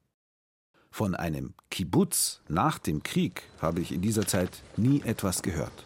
[0.91, 5.85] Von einem Kibbutz nach dem Krieg habe ich in dieser Zeit nie etwas gehört.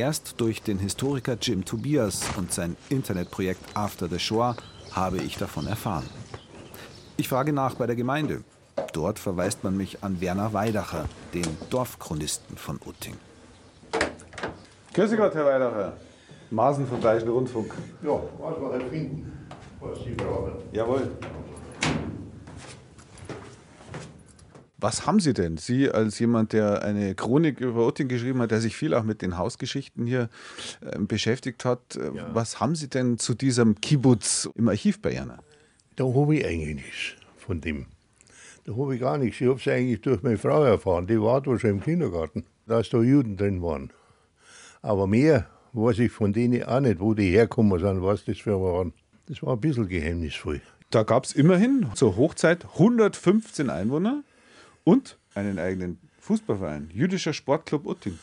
[0.00, 4.56] Erst durch den Historiker Jim Tobias und sein Internetprojekt After the Shoah
[4.92, 6.08] habe ich davon erfahren.
[7.18, 8.42] Ich frage nach bei der Gemeinde.
[8.94, 13.14] Dort verweist man mich an Werner Weidacher, den Dorfchronisten von Utting.
[14.94, 15.92] Grüße Gott, Herr Weidacher.
[16.50, 17.74] Maßen vom Bayerischen Rundfunk.
[18.02, 19.48] Ja, was wir halt finden,
[19.80, 20.52] was Sie brauchen.
[20.72, 21.10] Jawohl.
[24.80, 25.58] Was haben Sie denn?
[25.58, 29.20] Sie als jemand, der eine Chronik über Utting geschrieben hat, der sich viel auch mit
[29.20, 30.30] den Hausgeschichten hier
[30.80, 32.30] äh, beschäftigt hat, äh, ja.
[32.32, 35.38] was haben Sie denn zu diesem Kibbutz im Archiv bei Jana?
[35.96, 37.86] Da habe ich eigentlich nichts von dem.
[38.64, 39.40] Da habe ich gar nichts.
[39.40, 41.06] Ich habe es eigentlich durch meine Frau erfahren.
[41.06, 43.90] Die war da schon im Kindergarten, dass da Juden drin waren.
[44.80, 48.60] Aber mehr weiß ich von denen auch nicht, wo die herkommen sind, was das für
[48.60, 48.92] waren.
[49.26, 50.62] Das war ein bisschen geheimnisvoll.
[50.90, 54.24] Da gab es immerhin zur Hochzeit 115 Einwohner.
[54.84, 58.18] Und Einen eigenen Fußballverein, Jüdischer Sportclub Utting.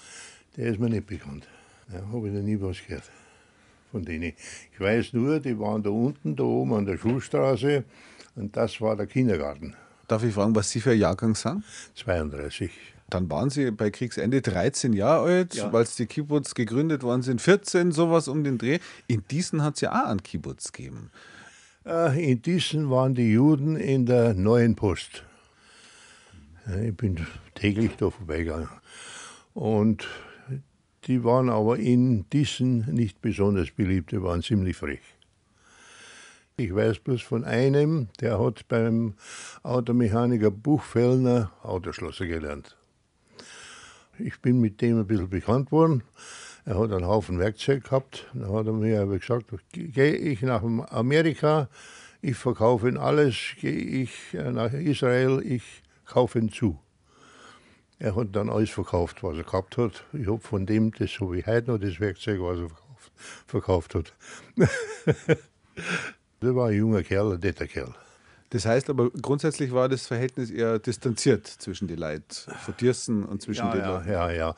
[0.55, 1.47] Der ist mir nicht bekannt.
[1.91, 3.09] Da habe ich noch nie was gehört
[3.91, 4.33] von denen.
[4.73, 7.83] Ich weiß nur, die waren da unten, da oben an der Schulstraße
[8.35, 9.75] und das war der Kindergarten.
[10.07, 11.63] Darf ich fragen, was Sie für ein Jahrgang sind?
[11.95, 12.71] 32.
[13.09, 15.71] Dann waren Sie bei Kriegsende 13 Jahre alt, ja.
[15.71, 18.79] weil die Kibbutz gegründet worden sind, 14, sowas um den Dreh.
[19.07, 21.09] In diesen hat es ja auch einen Kibbutz gegeben.
[21.85, 25.23] Äh, in diesen waren die Juden in der Neuen Post.
[26.83, 27.25] Ich bin
[27.55, 28.69] täglich da vorbeigegangen.
[29.53, 30.05] Und
[31.05, 34.99] die waren aber in diesen nicht besonders beliebt, die waren ziemlich frech.
[36.57, 39.13] Ich weiß bloß von einem, der hat beim
[39.63, 42.75] Automechaniker Buchfellner Autoschlosser gelernt.
[44.19, 46.03] Ich bin mit dem ein bisschen bekannt worden.
[46.65, 48.25] Er hat einen Haufen Werkzeug gehabt.
[48.33, 51.69] Dann hat er mir aber gesagt, gehe ich nach Amerika,
[52.21, 56.79] ich verkaufe ihn alles, gehe ich nach Israel, ich kaufe ihn zu.
[57.99, 60.03] Er hat dann alles verkauft, was er gehabt hat.
[60.13, 63.11] Ich habe von dem, das habe ich heute noch, das Werkzeug, was er verkauft,
[63.47, 64.13] verkauft hat.
[66.39, 67.93] das war ein junger Kerl, ein netter Kerl.
[68.51, 73.41] Das heißt aber, grundsätzlich war das Verhältnis eher distanziert zwischen den Leuten von Dirsen und
[73.41, 74.09] zwischen ja, den ja, Leuten.
[74.09, 74.55] Ja, ja.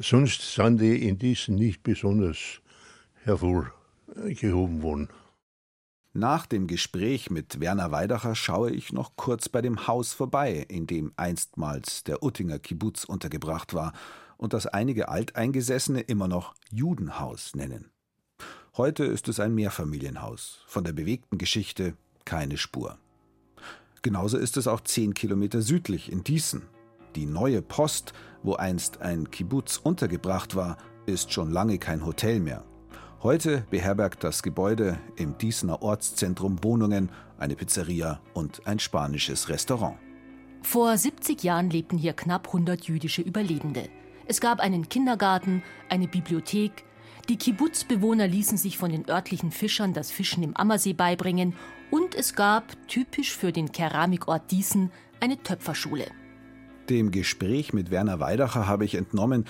[0.00, 2.60] Sonst sind die in diesen nicht besonders
[3.24, 5.08] hervorgehoben worden.
[6.14, 10.86] Nach dem Gespräch mit Werner Weidacher schaue ich noch kurz bei dem Haus vorbei, in
[10.86, 13.92] dem einstmals der Uttinger Kibbutz untergebracht war
[14.38, 17.90] und das einige Alteingesessene immer noch Judenhaus nennen.
[18.76, 21.94] Heute ist es ein Mehrfamilienhaus, von der bewegten Geschichte
[22.24, 22.98] keine Spur.
[24.02, 26.62] Genauso ist es auch zehn Kilometer südlich in Diesen.
[27.16, 32.64] Die neue Post, wo einst ein Kibbutz untergebracht war, ist schon lange kein Hotel mehr.
[33.20, 39.96] Heute beherbergt das Gebäude im Diesener Ortszentrum Wohnungen, eine Pizzeria und ein spanisches Restaurant.
[40.62, 43.88] Vor 70 Jahren lebten hier knapp 100 jüdische Überlebende.
[44.26, 46.84] Es gab einen Kindergarten, eine Bibliothek.
[47.28, 51.54] Die Kibbutzbewohner ließen sich von den örtlichen Fischern das Fischen im Ammersee beibringen.
[51.90, 56.06] Und es gab, typisch für den Keramikort Diesen, eine Töpferschule.
[56.88, 59.44] Dem Gespräch mit Werner Weidacher habe ich entnommen,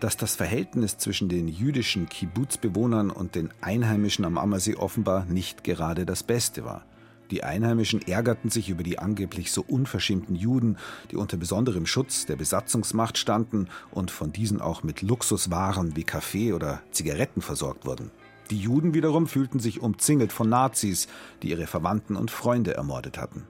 [0.00, 6.06] dass das Verhältnis zwischen den jüdischen Kibbutzbewohnern und den Einheimischen am Ammersee offenbar nicht gerade
[6.06, 6.84] das Beste war.
[7.30, 10.76] Die Einheimischen ärgerten sich über die angeblich so unverschämten Juden,
[11.10, 16.52] die unter besonderem Schutz der Besatzungsmacht standen und von diesen auch mit Luxuswaren wie Kaffee
[16.52, 18.10] oder Zigaretten versorgt wurden.
[18.50, 21.08] Die Juden wiederum fühlten sich umzingelt von Nazis,
[21.42, 23.44] die ihre Verwandten und Freunde ermordet hatten.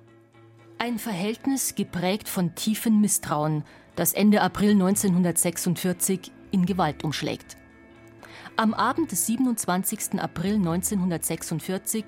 [0.78, 3.64] Ein Verhältnis geprägt von tiefem Misstrauen,
[3.96, 7.56] das Ende April 1946 in Gewalt umschlägt.
[8.56, 10.20] Am Abend des 27.
[10.20, 12.04] April 1946,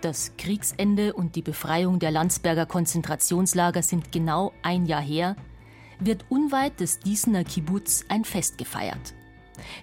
[0.00, 5.36] das Kriegsende und die Befreiung der Landsberger Konzentrationslager sind genau ein Jahr her,
[5.98, 9.14] wird unweit des Diesener Kibbutz ein Fest gefeiert.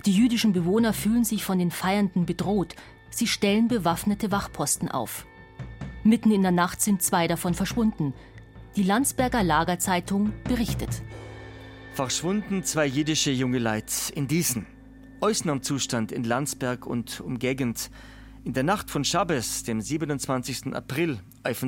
[0.06, 2.76] Die jüdischen Bewohner fühlen sich von den Feiernden bedroht.
[3.12, 5.28] Sie stellen bewaffnete Wachposten auf.
[6.04, 8.14] Mitten in der Nacht sind zwei davon verschwunden.
[8.76, 10.90] Die Landsberger Lagerzeitung berichtet.
[11.98, 14.68] Verschwunden zwei jiddische junge Leid in Diesen.
[15.20, 17.90] Ausnahmzustand in Landsberg und Umgegend.
[18.44, 20.76] In der Nacht von Schabbes, dem 27.
[20.76, 21.20] April,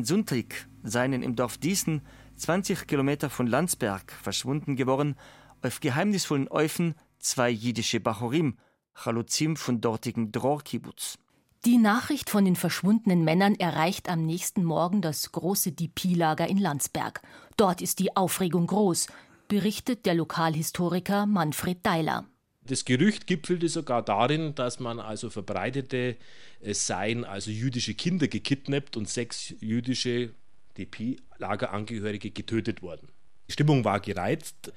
[0.03, 2.03] Sonntag, seien im Dorf Diesen,
[2.35, 5.15] 20 Kilometer von Landsberg, verschwunden geworden,
[5.63, 8.59] auf geheimnisvollen Eufen zwei jiddische Bachorim,
[8.93, 11.17] Chaluzim von dortigen Dror-Kibbutz.
[11.65, 17.23] Die Nachricht von den verschwundenen Männern erreicht am nächsten Morgen das große DP-Lager in Landsberg.
[17.57, 19.07] Dort ist die Aufregung groß
[19.49, 22.25] berichtet der Lokalhistoriker Manfred Deiler.
[22.61, 26.17] Das Gerücht gipfelte sogar darin, dass man also verbreitete,
[26.61, 30.29] es seien also jüdische Kinder gekidnappt und sechs jüdische
[30.77, 33.09] DP-Lagerangehörige getötet worden.
[33.47, 34.71] Die Stimmung war gereizt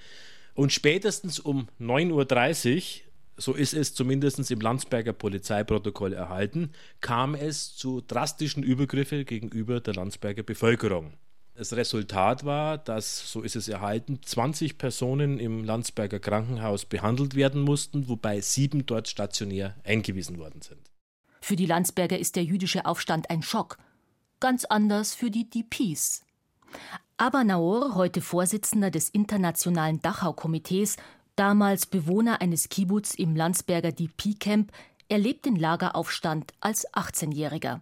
[0.55, 2.83] und spätestens um 9.30 Uhr,
[3.37, 6.71] so ist es zumindest im Landsberger Polizeiprotokoll erhalten,
[7.03, 11.13] kam es zu drastischen Übergriffen gegenüber der Landsberger Bevölkerung.
[11.55, 17.61] Das Resultat war, dass, so ist es erhalten, 20 Personen im Landsberger Krankenhaus behandelt werden
[17.61, 20.81] mussten, wobei sieben dort stationär eingewiesen worden sind.
[21.43, 23.77] Für die Landsberger ist der jüdische Aufstand ein Schock.
[24.41, 26.25] Ganz anders für die DPs.
[27.19, 30.97] Aber Naor, heute Vorsitzender des Internationalen Dachau-Komitees,
[31.37, 34.73] damals Bewohner eines Kibbutz im Landsberger DP-Camp,
[35.09, 37.81] erlebt den Lageraufstand als 18-Jähriger.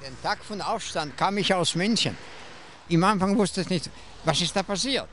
[0.00, 2.16] Den Tag von Aufstand kam ich aus München.
[2.92, 3.90] Im Anfang wusste ich nicht,
[4.22, 5.08] was ist da passiert.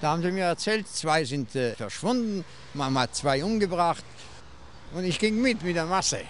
[0.00, 4.02] Da haben sie mir erzählt, zwei sind äh, verschwunden, man hat zwei umgebracht
[4.94, 6.20] und ich ging mit mit der Masse.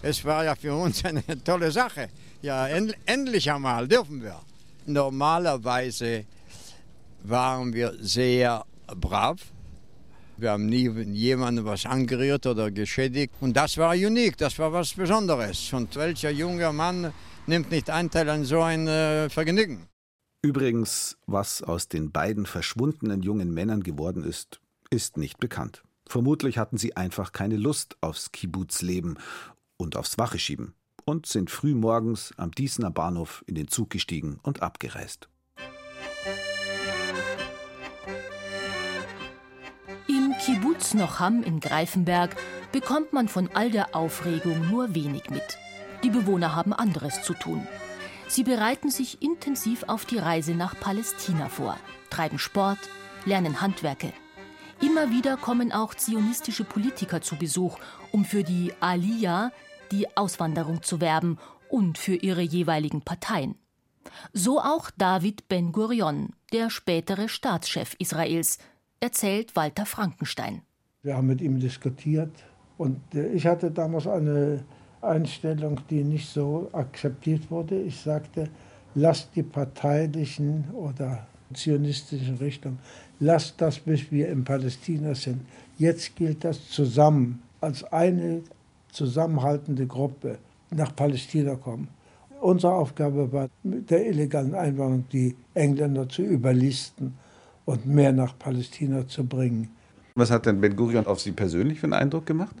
[0.00, 2.08] Es war ja für uns eine tolle Sache.
[2.40, 4.40] Ja, end endlich einmal dürfen wir.
[4.86, 6.24] Normalerweise
[7.24, 9.40] waren wir sehr brav.
[10.36, 13.32] Wir haben nie jemandem was angerührt oder geschädigt.
[13.40, 15.72] Und das war unique, das war was Besonderes.
[15.72, 17.12] Und welcher junger Mann
[17.48, 19.88] nimmt nicht Anteil an so ein äh, Vergnügen?
[20.44, 25.84] Übrigens, was aus den beiden verschwundenen jungen Männern geworden ist, ist nicht bekannt.
[26.06, 29.18] Vermutlich hatten sie einfach keine Lust aufs Kibbutzleben
[29.78, 30.74] und aufs Wacheschieben
[31.06, 35.30] und sind früh morgens am Diesener Bahnhof in den Zug gestiegen und abgereist.
[40.06, 42.36] Im Kibbutz Nocham in Greifenberg
[42.70, 45.56] bekommt man von all der Aufregung nur wenig mit.
[46.02, 47.66] Die Bewohner haben anderes zu tun.
[48.28, 51.76] Sie bereiten sich intensiv auf die Reise nach Palästina vor,
[52.10, 52.78] treiben Sport,
[53.24, 54.12] lernen Handwerke.
[54.80, 57.78] Immer wieder kommen auch zionistische Politiker zu Besuch,
[58.12, 59.52] um für die Aliyah,
[59.92, 63.54] die Auswanderung zu werben und für ihre jeweiligen Parteien.
[64.32, 68.58] So auch David Ben Gurion, der spätere Staatschef Israels,
[69.00, 70.62] erzählt Walter Frankenstein.
[71.02, 72.32] Wir haben mit ihm diskutiert
[72.78, 74.64] und äh, ich hatte damals eine
[75.04, 77.80] Einstellung, die nicht so akzeptiert wurde.
[77.80, 78.48] Ich sagte,
[78.94, 82.78] lasst die parteilichen oder zionistischen Richtung,
[83.20, 85.40] lasst das, bis wir in Palästina sind.
[85.78, 88.42] Jetzt gilt das zusammen, als eine
[88.90, 90.38] zusammenhaltende Gruppe
[90.70, 91.88] nach Palästina kommen.
[92.40, 97.14] Unsere Aufgabe war, mit der illegalen Einwanderung die Engländer zu überlisten
[97.64, 99.70] und mehr nach Palästina zu bringen.
[100.14, 102.54] Was hat denn Ben Gurion auf Sie persönlich für einen Eindruck gemacht?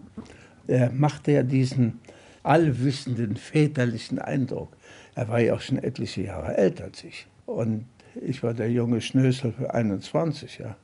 [0.66, 2.00] Er machte ja diesen
[2.44, 4.76] allwissenden väterlichen Eindruck.
[5.14, 7.26] Er war ja auch schon etliche Jahre älter als ich.
[7.46, 10.76] Und ich war der junge Schnösel für 21, ja.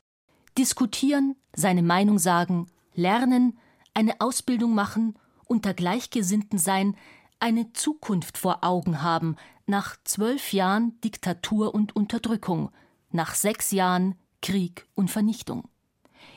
[0.59, 3.59] Diskutieren, seine Meinung sagen, lernen,
[3.95, 5.15] eine Ausbildung machen,
[5.47, 6.97] unter Gleichgesinnten sein,
[7.39, 9.37] eine Zukunft vor Augen haben,
[9.67, 12.71] nach zwölf Jahren Diktatur und Unterdrückung,
[13.11, 15.69] nach sechs Jahren Krieg und Vernichtung.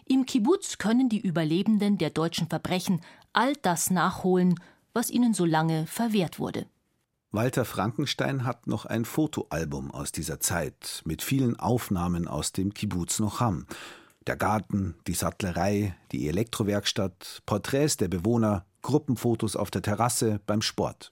[0.06, 3.02] Im Kibbutz können die Überlebenden der deutschen Verbrechen
[3.34, 4.56] all das nachholen,
[4.94, 6.66] was ihnen so lange verwehrt wurde.
[7.32, 13.20] Walter Frankenstein hat noch ein Fotoalbum aus dieser Zeit mit vielen Aufnahmen aus dem Kibbutz
[13.20, 13.66] Nocham.
[14.28, 21.12] Der Garten, die Sattlerei, die Elektrowerkstatt, Porträts der Bewohner, Gruppenfotos auf der Terrasse, beim Sport.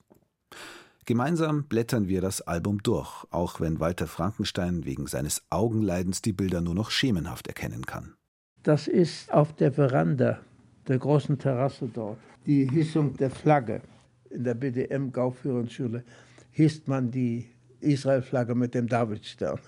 [1.05, 6.61] Gemeinsam blättern wir das Album durch, auch wenn Walter Frankenstein wegen seines Augenleidens die Bilder
[6.61, 8.13] nur noch schemenhaft erkennen kann.
[8.61, 10.39] Das ist auf der Veranda
[10.87, 13.81] der großen Terrasse dort die Hissung der Flagge.
[14.29, 16.03] In der BDM-Gauführungsschule
[16.51, 17.47] hisst man die
[17.81, 19.59] Israel-Flagge mit dem Davidstern.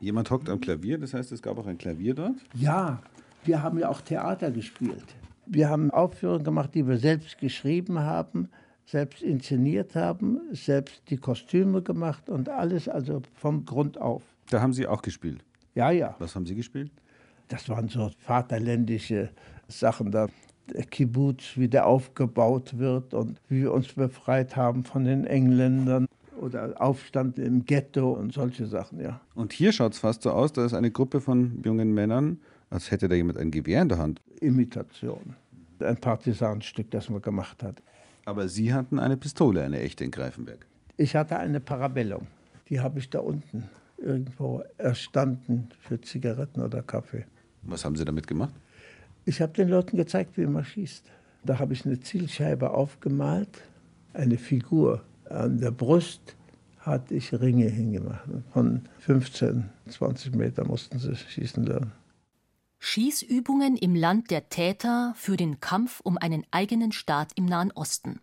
[0.00, 2.36] Jemand hockt am Klavier, das heißt, es gab auch ein Klavier dort?
[2.54, 3.00] Ja,
[3.44, 5.04] wir haben ja auch Theater gespielt.
[5.46, 8.48] Wir haben Aufführungen gemacht, die wir selbst geschrieben haben,
[8.86, 14.22] selbst inszeniert haben, selbst die Kostüme gemacht und alles also vom Grund auf.
[14.50, 15.44] Da haben Sie auch gespielt?
[15.74, 16.14] Ja, ja.
[16.18, 16.90] Was haben Sie gespielt?
[17.48, 19.30] Das waren so vaterländische
[19.68, 20.10] Sachen.
[20.10, 20.28] Da
[20.90, 26.06] Kibbutz wieder aufgebaut wird und wie wir uns befreit haben von den Engländern
[26.40, 29.20] oder Aufstand im Ghetto und solche Sachen, ja.
[29.34, 32.38] Und hier schaut es fast so aus, da ist eine Gruppe von jungen Männern,
[32.70, 34.20] als hätte da jemand ein Gewehr in der Hand.
[34.40, 35.36] Imitation.
[35.80, 37.82] Ein Partisanenstück, das man gemacht hat.
[38.24, 40.66] Aber Sie hatten eine Pistole, eine echte in Greifenberg.
[40.96, 42.26] Ich hatte eine Parabellum.
[42.68, 43.64] Die habe ich da unten
[43.98, 47.24] irgendwo erstanden für Zigaretten oder Kaffee.
[47.62, 48.54] Was haben Sie damit gemacht?
[49.24, 51.04] Ich habe den Leuten gezeigt, wie man schießt.
[51.44, 53.62] Da habe ich eine Zielscheibe aufgemalt,
[54.12, 55.02] eine Figur.
[55.28, 56.36] An der Brust
[56.78, 58.28] hatte ich Ringe hingemacht.
[58.52, 61.92] Von 15, 20 Meter mussten sie schießen lernen.
[62.78, 68.20] Schießübungen im Land der Täter für den Kampf um einen eigenen Staat im Nahen Osten.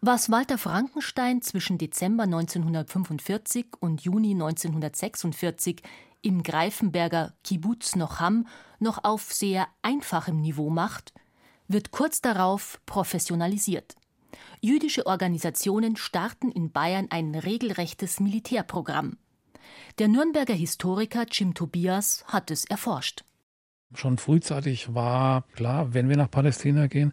[0.00, 5.82] Was Walter Frankenstein zwischen Dezember 1945 und Juni 1946
[6.24, 8.46] im Greifenberger Kibbutz Nocham
[8.78, 11.12] noch auf sehr einfachem Niveau macht,
[11.68, 13.94] wird kurz darauf professionalisiert.
[14.60, 19.18] Jüdische Organisationen starten in Bayern ein regelrechtes Militärprogramm.
[19.98, 23.24] Der Nürnberger Historiker Jim Tobias hat es erforscht.
[23.94, 27.12] Schon frühzeitig war klar, wenn wir nach Palästina gehen,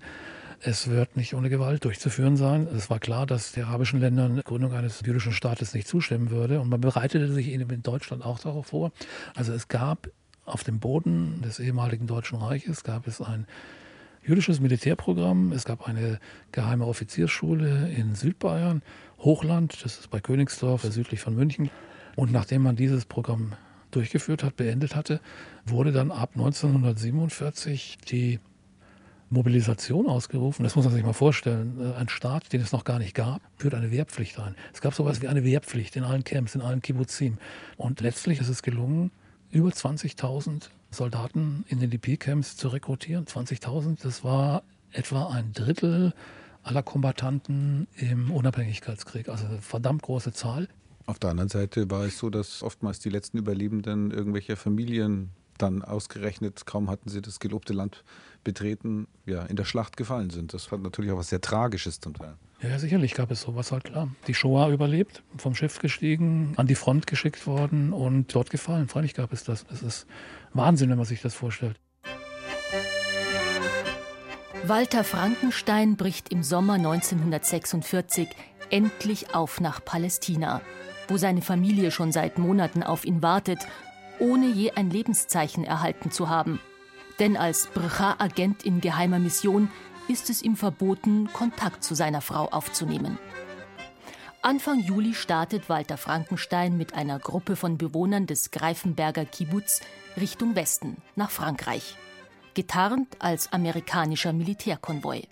[0.63, 2.67] es wird nicht ohne Gewalt durchzuführen sein.
[2.67, 6.59] Es war klar, dass die arabischen Länder eine Gründung eines jüdischen Staates nicht zustimmen würde.
[6.59, 8.91] Und man bereitete sich in Deutschland auch darauf vor.
[9.35, 10.09] Also es gab
[10.45, 13.47] auf dem Boden des ehemaligen Deutschen Reiches gab es ein
[14.23, 15.51] jüdisches Militärprogramm.
[15.51, 16.19] Es gab eine
[16.51, 18.83] geheime Offiziersschule in Südbayern,
[19.19, 21.69] Hochland, das ist bei Königsdorf, südlich von München.
[22.15, 23.53] Und nachdem man dieses Programm
[23.91, 25.21] durchgeführt hat, beendet hatte,
[25.65, 28.39] wurde dann ab 1947 die
[29.31, 30.63] Mobilisation ausgerufen.
[30.63, 31.77] Das muss man sich mal vorstellen.
[31.79, 34.55] Äh, ein Staat, den es noch gar nicht gab, führt eine Wehrpflicht ein.
[34.73, 37.37] Es gab sowas wie eine Wehrpflicht in allen Camps, in allen Kibbutzim.
[37.77, 39.11] Und letztlich ist es gelungen,
[39.49, 43.25] über 20.000 Soldaten in den DP-Camps zu rekrutieren.
[43.25, 46.13] 20.000, das war etwa ein Drittel
[46.63, 49.29] aller Kombattanten im Unabhängigkeitskrieg.
[49.29, 50.67] Also eine verdammt große Zahl.
[51.05, 55.83] Auf der anderen Seite war es so, dass oftmals die letzten Überlebenden irgendwelcher Familien dann
[55.83, 58.03] ausgerechnet, kaum hatten sie das gelobte Land
[58.43, 60.53] betreten, ja, in der Schlacht gefallen sind.
[60.53, 62.35] Das war natürlich auch was sehr Tragisches zum Teil.
[62.61, 64.09] Ja, sicherlich gab es sowas halt klar.
[64.27, 68.87] Die Shoah überlebt, vom Schiff gestiegen, an die Front geschickt worden und dort gefallen.
[68.87, 69.65] Freilich gab es das.
[69.71, 70.07] Es ist
[70.53, 71.79] Wahnsinn, wenn man sich das vorstellt.
[74.63, 78.29] Walter Frankenstein bricht im Sommer 1946
[78.69, 80.61] endlich auf nach Palästina,
[81.07, 83.59] wo seine Familie schon seit Monaten auf ihn wartet,
[84.21, 86.61] ohne je ein Lebenszeichen erhalten zu haben.
[87.19, 89.69] Denn als Brecha-Agent in geheimer Mission
[90.07, 93.17] ist es ihm verboten, Kontakt zu seiner Frau aufzunehmen.
[94.43, 99.81] Anfang Juli startet Walter Frankenstein mit einer Gruppe von Bewohnern des Greifenberger Kibbutz
[100.19, 101.95] Richtung Westen, nach Frankreich.
[102.53, 105.23] Getarnt als amerikanischer Militärkonvoi.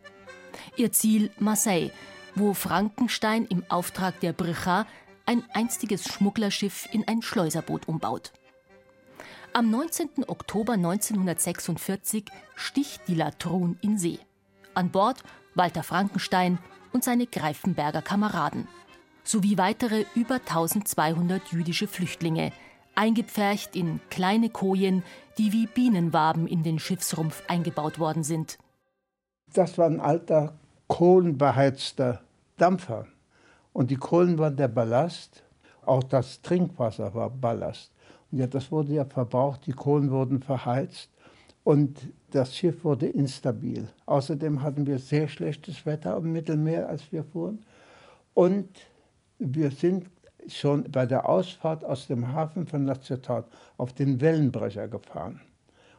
[0.77, 1.91] Ihr Ziel Marseille,
[2.35, 4.85] wo Frankenstein im Auftrag der Brecha
[5.25, 8.31] ein einstiges Schmugglerschiff in ein Schleuserboot umbaut.
[9.51, 10.25] Am 19.
[10.27, 12.25] Oktober 1946
[12.55, 14.19] sticht die Latrun in See.
[14.75, 15.23] An Bord
[15.55, 16.59] Walter Frankenstein
[16.93, 18.67] und seine Greifenberger Kameraden
[19.23, 22.51] sowie weitere über 1200 jüdische Flüchtlinge,
[22.93, 25.03] eingepfercht in kleine Kojen,
[25.39, 28.59] die wie Bienenwaben in den Schiffsrumpf eingebaut worden sind.
[29.53, 30.53] Das war ein alter
[30.87, 32.21] kohlenbeheizter
[32.57, 33.07] Dampfer.
[33.73, 35.43] Und die Kohlen waren der Ballast,
[35.85, 37.91] auch das Trinkwasser war Ballast.
[38.31, 41.09] Ja, das wurde ja verbraucht, die Kohlen wurden verheizt
[41.63, 41.99] und
[42.31, 43.87] das Schiff wurde instabil.
[44.05, 47.65] Außerdem hatten wir sehr schlechtes Wetter im Mittelmeer, als wir fuhren.
[48.35, 48.69] Und
[49.39, 50.05] wir sind
[50.47, 53.45] schon bei der Ausfahrt aus dem Hafen von La Ciotat
[53.77, 55.41] auf den Wellenbrecher gefahren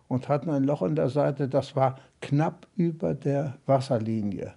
[0.09, 4.55] und hatten ein Loch in der Seite, das war knapp über der Wasserlinie.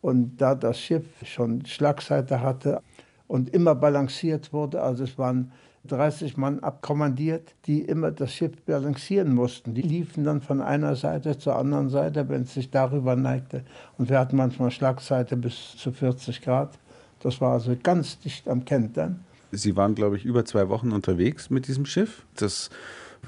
[0.00, 2.82] Und da das Schiff schon Schlagseite hatte
[3.26, 5.52] und immer balanciert wurde, also es waren
[5.88, 9.74] 30 Mann abkommandiert, die immer das Schiff balancieren mussten.
[9.74, 13.64] Die liefen dann von einer Seite zur anderen Seite, wenn es sich darüber neigte.
[13.96, 16.78] Und wir hatten manchmal Schlagseite bis zu 40 Grad.
[17.20, 19.24] Das war also ganz dicht am Kentern.
[19.50, 22.26] Sie waren, glaube ich, über zwei Wochen unterwegs mit diesem Schiff.
[22.36, 22.70] Das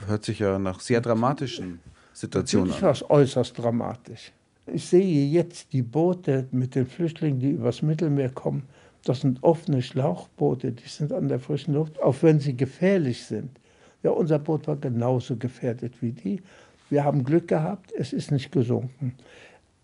[0.07, 1.81] hört sich ja nach sehr dramatischen
[2.13, 2.91] Situationen Natürlich an.
[2.91, 4.33] Das war äußerst dramatisch.
[4.67, 8.65] Ich sehe jetzt die Boote mit den Flüchtlingen, die übers Mittelmeer kommen.
[9.05, 13.51] Das sind offene Schlauchboote, die sind an der frischen Luft, auch wenn sie gefährlich sind.
[14.03, 16.43] Ja, unser Boot war genauso gefährdet wie die.
[16.91, 19.15] Wir haben Glück gehabt, es ist nicht gesunken.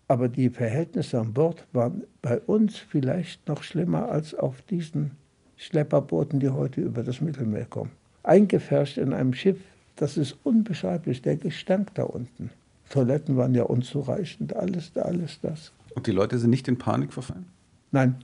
[0.07, 5.11] Aber die Verhältnisse an Bord waren bei uns vielleicht noch schlimmer als auf diesen
[5.57, 7.91] Schlepperbooten, die heute über das Mittelmeer kommen.
[8.23, 9.59] Eingefärscht in einem Schiff,
[9.95, 12.51] das ist unbeschreiblich, der Gestank da unten.
[12.89, 15.73] Toiletten waren ja unzureichend, alles, alles das.
[15.95, 17.47] Und die Leute sind nicht in Panik verfallen?
[17.91, 18.15] Nein,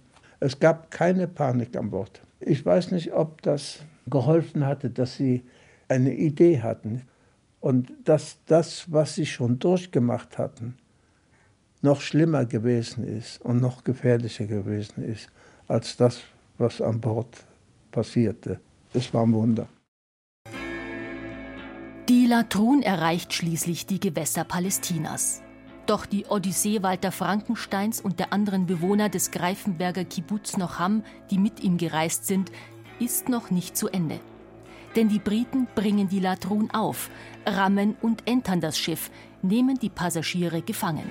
[0.44, 2.22] es gab keine Panik an Bord.
[2.41, 5.44] Ich weiß nicht, ob das geholfen hatte, dass sie
[5.88, 7.04] eine Idee hatten
[7.62, 10.76] und dass das, was sie schon durchgemacht hatten,
[11.82, 15.30] noch schlimmer gewesen ist und noch gefährlicher gewesen ist
[15.70, 16.20] als das,
[16.58, 17.46] was an Bord
[17.91, 18.60] passierte.
[18.94, 19.68] Es war ein Wunder.
[22.10, 25.43] Die Latrun erreicht schließlich die Gewässer Palästinas.
[25.86, 31.61] Doch die Odyssee Walter Frankensteins und der anderen Bewohner des Greifenberger Kibbutz Nocham, die mit
[31.61, 32.51] ihm gereist sind,
[32.99, 34.19] ist noch nicht zu Ende.
[34.95, 37.09] Denn die Briten bringen die Latrun auf,
[37.45, 39.11] rammen und entern das Schiff,
[39.41, 41.09] nehmen die Passagiere gefangen.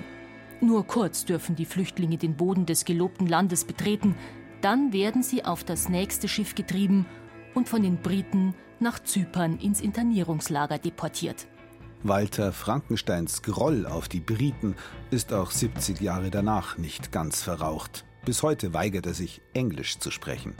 [0.63, 4.15] Nur kurz dürfen die Flüchtlinge den Boden des gelobten Landes betreten,
[4.63, 7.05] dann werden sie auf das nächste Schiff getrieben
[7.55, 11.47] und von den Briten nach Zypern ins Internierungslager deportiert.
[12.05, 14.75] Walter Frankensteins Groll auf die Briten
[15.13, 18.05] ist auch 70 Jahre danach nicht ganz verraucht.
[18.25, 20.55] Bis heute weigert er sich, Englisch zu sprechen.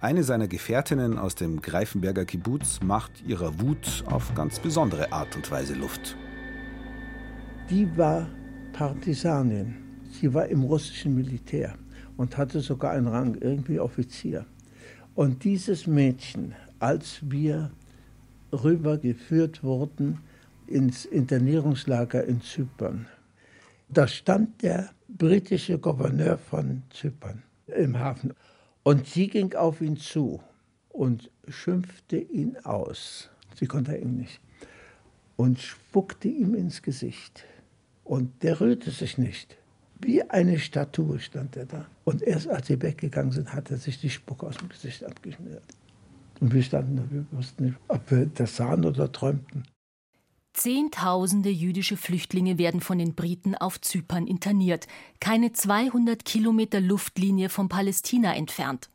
[0.00, 5.48] Eine seiner Gefährtinnen aus dem Greifenberger Kibbutz macht ihrer Wut auf ganz besondere Art und
[5.52, 6.16] Weise Luft.
[7.70, 8.28] Die war
[8.72, 9.76] Partisanin.
[10.10, 11.74] Sie war im russischen Militär
[12.16, 14.46] und hatte sogar einen Rang, irgendwie Offizier.
[15.14, 17.70] Und dieses Mädchen, als wir
[18.52, 20.18] rübergeführt wurden
[20.68, 23.06] ins Internierungslager in Zypern,
[23.88, 28.34] da stand der britische Gouverneur von Zypern im Hafen
[28.82, 30.40] und sie ging auf ihn zu
[30.88, 33.30] und schimpfte ihn aus.
[33.54, 34.40] Sie konnte Englisch
[35.36, 37.44] und spuckte ihm ins Gesicht.
[38.04, 39.56] Und der rührte sich nicht.
[40.00, 41.86] Wie eine Statue stand er da.
[42.04, 45.62] Und erst als sie weggegangen sind, hat er sich die Spucke aus dem Gesicht abgeschmiert.
[46.40, 49.64] Und wir standen da, wir wussten nicht, ob wir das sahen oder träumten.
[50.56, 54.86] Zehntausende jüdische Flüchtlinge werden von den Briten auf Zypern interniert,
[55.20, 58.88] keine 200 Kilometer Luftlinie von Palästina entfernt.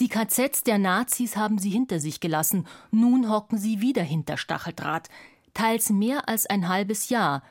[0.00, 5.08] Die KZs der Nazis haben sie hinter sich gelassen, nun hocken sie wieder hinter Stacheldraht,
[5.54, 7.42] teils mehr als ein halbes Jahr,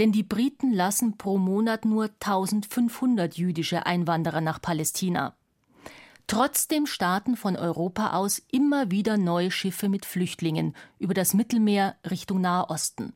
[0.00, 5.36] denn die Briten lassen pro Monat nur 1500 jüdische Einwanderer nach Palästina.
[6.28, 12.42] Trotzdem starten von Europa aus immer wieder neue Schiffe mit Flüchtlingen über das Mittelmeer Richtung
[12.42, 13.14] Nahe Osten.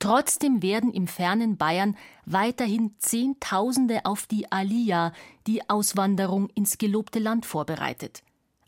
[0.00, 1.96] Trotzdem werden im fernen Bayern
[2.26, 5.12] weiterhin Zehntausende auf die Aliyah,
[5.46, 8.24] die Auswanderung ins gelobte Land vorbereitet.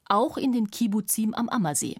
[0.08, 1.96] Auch in den Kibbuzim am Ammersee.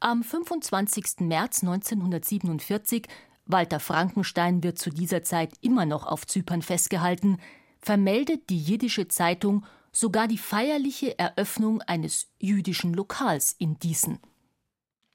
[0.00, 1.20] Am 25.
[1.20, 3.06] März 1947,
[3.44, 7.38] Walter Frankenstein wird zu dieser Zeit immer noch auf Zypern festgehalten,
[7.82, 14.18] vermeldet die jiddische Zeitung sogar die feierliche Eröffnung eines jüdischen Lokals in Diesen.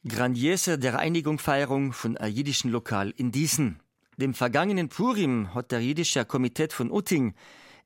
[0.07, 3.81] Grandiese der Einigungfeierung von einem jüdischen Lokal in Diesen.
[4.17, 7.35] Dem vergangenen Purim hat der jüdische Komitee von Utting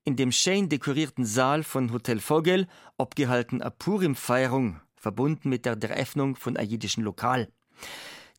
[0.06, 2.68] in dem schön dekorierten Saal von Hotel Vogel
[2.98, 7.48] abgehalten eine Purim-Feierung, verbunden mit der Eröffnung von einem jüdischen Lokal.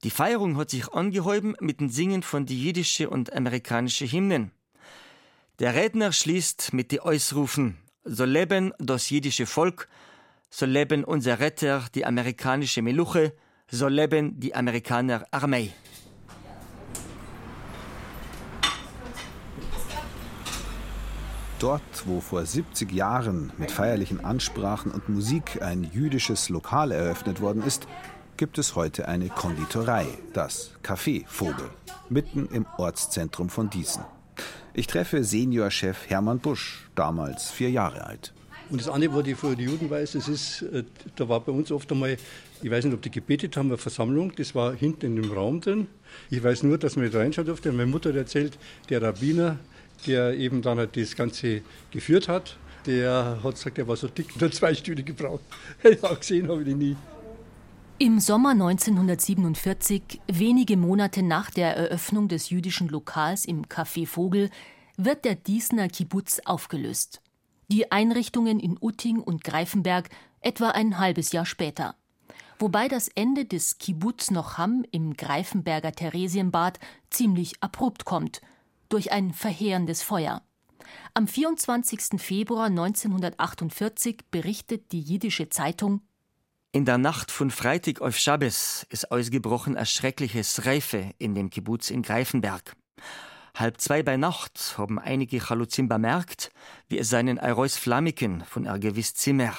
[0.02, 4.50] Die Feierung hat sich angehäuben mit dem Singen von die jüdische und amerikanische Hymnen.
[5.58, 9.88] Der Redner schließt mit die Ausrufen so leben das jüdische Volk,
[10.50, 13.32] so leben unser Retter, die amerikanische Meluche,
[13.70, 15.72] so leben die Amerikaner Armee.
[21.58, 27.62] Dort, wo vor 70 Jahren mit feierlichen Ansprachen und Musik ein jüdisches Lokal eröffnet worden
[27.62, 27.86] ist,
[28.36, 31.70] gibt es heute eine Konditorei, das Café Vogel,
[32.10, 34.04] mitten im Ortszentrum von Diesen.
[34.76, 38.32] Ich treffe Seniorchef Hermann Busch, damals vier Jahre alt.
[38.70, 40.82] Und das andere, was ich für die Juden weiß, das ist, äh,
[41.14, 42.16] da war bei uns oft einmal,
[42.60, 45.60] ich weiß nicht, ob die gebetet haben, eine Versammlung, das war hinten in dem Raum
[45.60, 45.86] drin.
[46.28, 47.70] Ich weiß nur, dass man nicht reinschauen durfte.
[47.70, 48.58] Meine Mutter hat erzählt,
[48.90, 49.58] der Rabbiner,
[50.08, 51.60] der eben dann halt das Ganze
[51.92, 52.56] geführt hat,
[52.86, 55.44] der hat gesagt, er war so dick, nur zwei Stühle gebraucht.
[55.84, 56.96] Ja, gesehen habe ich ihn nie.
[57.96, 64.50] Im Sommer 1947, wenige Monate nach der Eröffnung des jüdischen Lokals im Café Vogel,
[64.96, 67.22] wird der Diesner Kibbutz aufgelöst.
[67.68, 71.94] Die Einrichtungen in Utting und Greifenberg etwa ein halbes Jahr später.
[72.58, 76.80] Wobei das Ende des Kibbutz Nocham im Greifenberger Theresienbad
[77.10, 78.40] ziemlich abrupt kommt,
[78.88, 80.42] durch ein verheerendes Feuer.
[81.14, 82.20] Am 24.
[82.20, 86.00] Februar 1948 berichtet die jiddische Zeitung
[86.74, 91.88] in der Nacht von Freitag auf Schabbes ist ausgebrochen ein schreckliches Reife in dem Kibbutz
[91.88, 92.74] in Greifenberg.
[93.54, 96.50] Halb zwei bei Nacht haben einige Chaluzim bemerkt,
[96.88, 99.54] wie es seinen Ereus Flammiken von er gewiss Zimmer.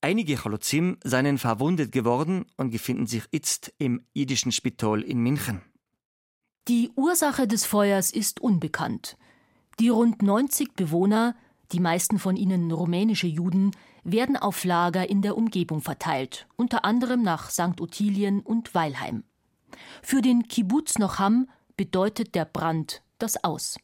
[0.00, 5.62] Einige Chaluzim seien verwundet geworden und befinden sich jetzt im jüdischen Spital in München.
[6.66, 9.16] Die Ursache des Feuers ist unbekannt.
[9.78, 11.36] Die rund 90 Bewohner,
[11.70, 13.70] die meisten von ihnen rumänische Juden,
[14.04, 17.80] werden auf Lager in der Umgebung verteilt, unter anderem nach St.
[17.80, 19.24] Ottilien und Weilheim.
[20.02, 23.76] Für den Kibbutz Nocham bedeutet der Brand das Aus.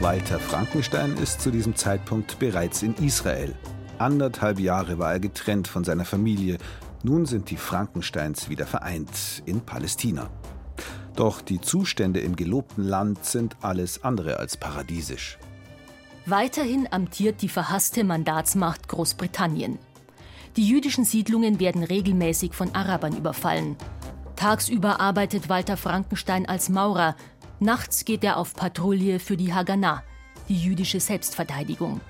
[0.00, 3.54] Walter Frankenstein ist zu diesem Zeitpunkt bereits in Israel.
[3.98, 6.58] Anderthalb Jahre war er getrennt von seiner Familie.
[7.02, 10.30] Nun sind die Frankensteins wieder vereint in Palästina.
[11.16, 15.38] Doch die Zustände im gelobten Land sind alles andere als paradiesisch.
[16.30, 19.78] Weiterhin amtiert die verhasste Mandatsmacht Großbritannien.
[20.56, 23.76] Die jüdischen Siedlungen werden regelmäßig von Arabern überfallen.
[24.36, 27.16] Tagsüber arbeitet Walter Frankenstein als Maurer,
[27.60, 30.02] nachts geht er auf Patrouille für die Haganah,
[30.50, 32.02] die jüdische Selbstverteidigung.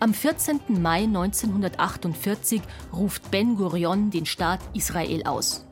[0.00, 0.60] Am 14.
[0.80, 2.62] Mai 1948
[2.94, 5.66] ruft Ben Gurion den Staat Israel aus.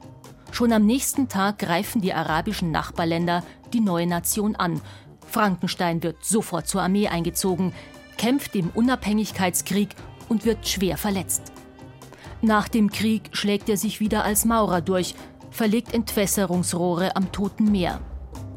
[0.53, 3.43] Schon am nächsten Tag greifen die arabischen Nachbarländer
[3.73, 4.83] die neue Nation an
[5.29, 7.73] Frankenstein wird sofort zur Armee eingezogen,
[8.17, 9.91] kämpft im Unabhängigkeitskrieg
[10.29, 11.53] und wird schwer verletzt.
[12.43, 15.15] Nach dem Krieg schlägt er sich wieder als Maurer durch,
[15.51, 18.01] verlegt Entwässerungsrohre am Toten Meer,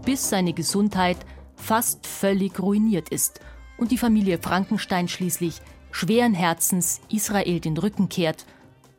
[0.05, 1.17] bis seine Gesundheit
[1.55, 3.39] fast völlig ruiniert ist
[3.77, 5.61] und die Familie Frankenstein schließlich
[5.91, 8.45] schweren Herzens Israel den Rücken kehrt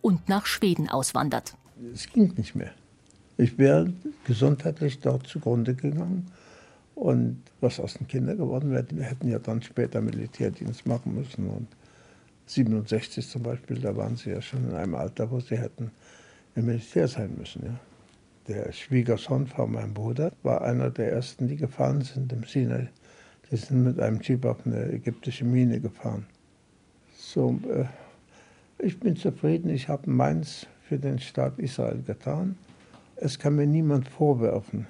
[0.01, 1.55] und nach Schweden auswandert.
[1.93, 2.73] Es ging nicht mehr.
[3.37, 3.93] Ich wäre
[4.25, 6.31] gesundheitlich dort zugrunde gegangen
[7.01, 11.49] und was aus den Kindern geworden wäre, die hätten ja dann später Militärdienst machen müssen.
[11.49, 11.67] Und
[12.45, 15.93] 67 zum Beispiel, da waren sie ja schon in einem Alter, wo sie hätten
[16.55, 17.65] im Militär sein müssen.
[17.65, 17.81] Ja.
[18.49, 22.89] Der Schwiegersohn von meinem Bruder war einer der ersten, die gefahren sind im Sinai.
[23.51, 26.27] Die sind mit einem Jeep auf eine ägyptische Mine gefahren.
[27.17, 27.87] So, äh,
[28.85, 32.59] ich bin zufrieden, ich habe meins für den Staat Israel getan.
[33.17, 34.87] Es kann mir niemand vorwerfen,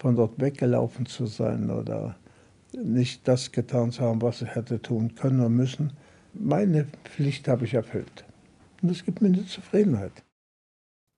[0.00, 2.16] von dort weggelaufen zu sein oder
[2.72, 5.92] nicht das getan zu haben, was ich hätte tun können und müssen.
[6.32, 8.24] Meine Pflicht habe ich erfüllt.
[8.82, 10.24] Und es gibt mir eine Zufriedenheit.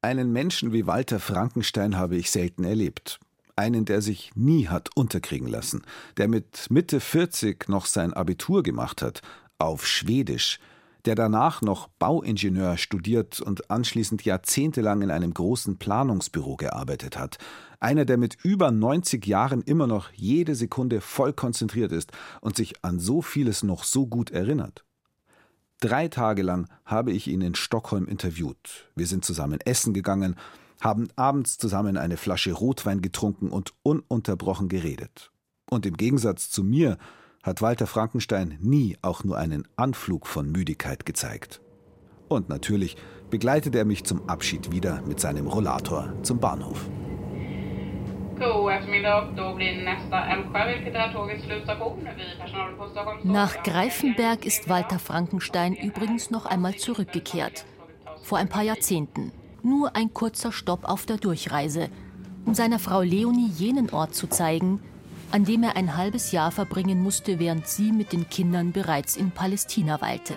[0.03, 3.21] Einen Menschen wie Walter Frankenstein habe ich selten erlebt.
[3.55, 5.83] Einen, der sich nie hat unterkriegen lassen,
[6.17, 9.21] der mit Mitte 40 noch sein Abitur gemacht hat,
[9.59, 10.59] auf Schwedisch,
[11.05, 17.39] der danach noch Bauingenieur studiert und anschließend jahrzehntelang in einem großen Planungsbüro gearbeitet hat,
[17.81, 22.85] einer, der mit über 90 Jahren immer noch jede Sekunde voll konzentriert ist und sich
[22.85, 24.85] an so vieles noch so gut erinnert.
[25.81, 28.89] Drei Tage lang habe ich ihn in Stockholm interviewt.
[28.95, 30.37] Wir sind zusammen essen gegangen,
[30.81, 35.33] haben abends zusammen eine Flasche Rotwein getrunken und ununterbrochen geredet.
[35.69, 36.99] Und im Gegensatz zu mir
[37.43, 41.61] hat Walter Frankenstein nie auch nur einen Anflug von Müdigkeit gezeigt.
[42.29, 42.97] Und natürlich
[43.31, 46.89] begleitet er mich zum Abschied wieder mit seinem Rollator zum Bahnhof.
[53.25, 57.65] Nach Greifenberg ist Walter Frankenstein übrigens noch einmal zurückgekehrt.
[58.23, 59.33] Vor ein paar Jahrzehnten.
[59.63, 61.89] Nur ein kurzer Stopp auf der Durchreise,
[62.45, 64.81] um seiner Frau Leonie jenen Ort zu zeigen,
[65.33, 69.31] an dem er ein halbes Jahr verbringen musste, während sie mit den Kindern bereits in
[69.31, 70.37] Palästina weilte.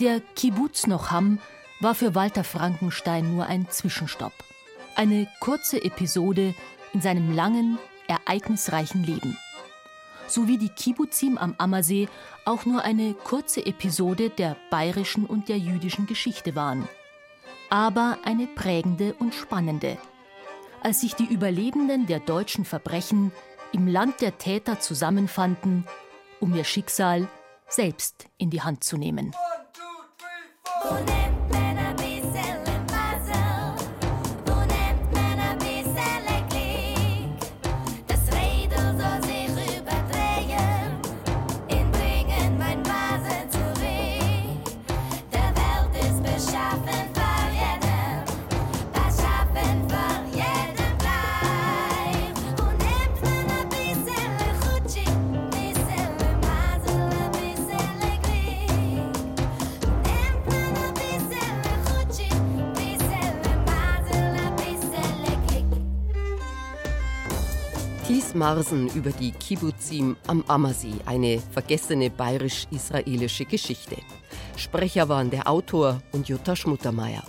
[0.00, 1.38] Der Kibbutz Nocham
[1.80, 4.32] war für Walter Frankenstein nur ein Zwischenstopp.
[4.96, 6.54] Eine kurze Episode
[6.92, 9.36] in seinem langen, ereignisreichen Leben.
[10.26, 12.08] So wie die Kibbutzim am Ammersee
[12.44, 16.88] auch nur eine kurze Episode der bayerischen und der jüdischen Geschichte waren.
[17.70, 19.98] Aber eine prägende und spannende.
[20.82, 23.32] Als sich die Überlebenden der deutschen Verbrechen
[23.72, 25.86] im Land der Täter zusammenfanden,
[26.40, 27.28] um ihr Schicksal
[27.68, 29.34] selbst in die Hand zu nehmen.
[30.90, 31.27] One, two,
[68.38, 73.96] Marsen über die Kibbutzim am Ammersee, eine vergessene bayerisch-israelische Geschichte.
[74.56, 77.24] Sprecher waren der Autor und Jutta Schmuttermeier.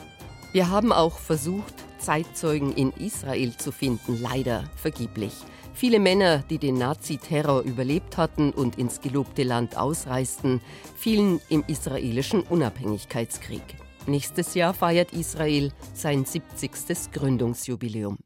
[0.52, 5.34] Wir haben auch versucht, Zeitzeugen in Israel zu finden, leider vergeblich.
[5.74, 10.62] Viele Männer, die den Nazi-Terror überlebt hatten und ins gelobte Land ausreisten,
[10.96, 13.64] fielen im israelischen Unabhängigkeitskrieg.
[14.06, 17.12] Nächstes Jahr feiert Israel sein 70.
[17.12, 18.18] Gründungsjubiläum.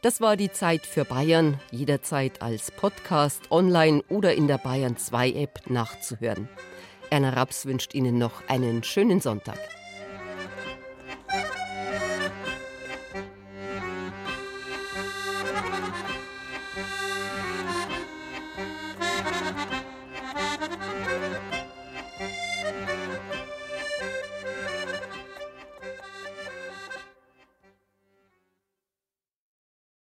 [0.00, 5.32] Das war die Zeit für Bayern, jederzeit als Podcast, online oder in der Bayern 2
[5.32, 6.48] App nachzuhören.
[7.10, 9.58] Erna Raps wünscht Ihnen noch einen schönen Sonntag.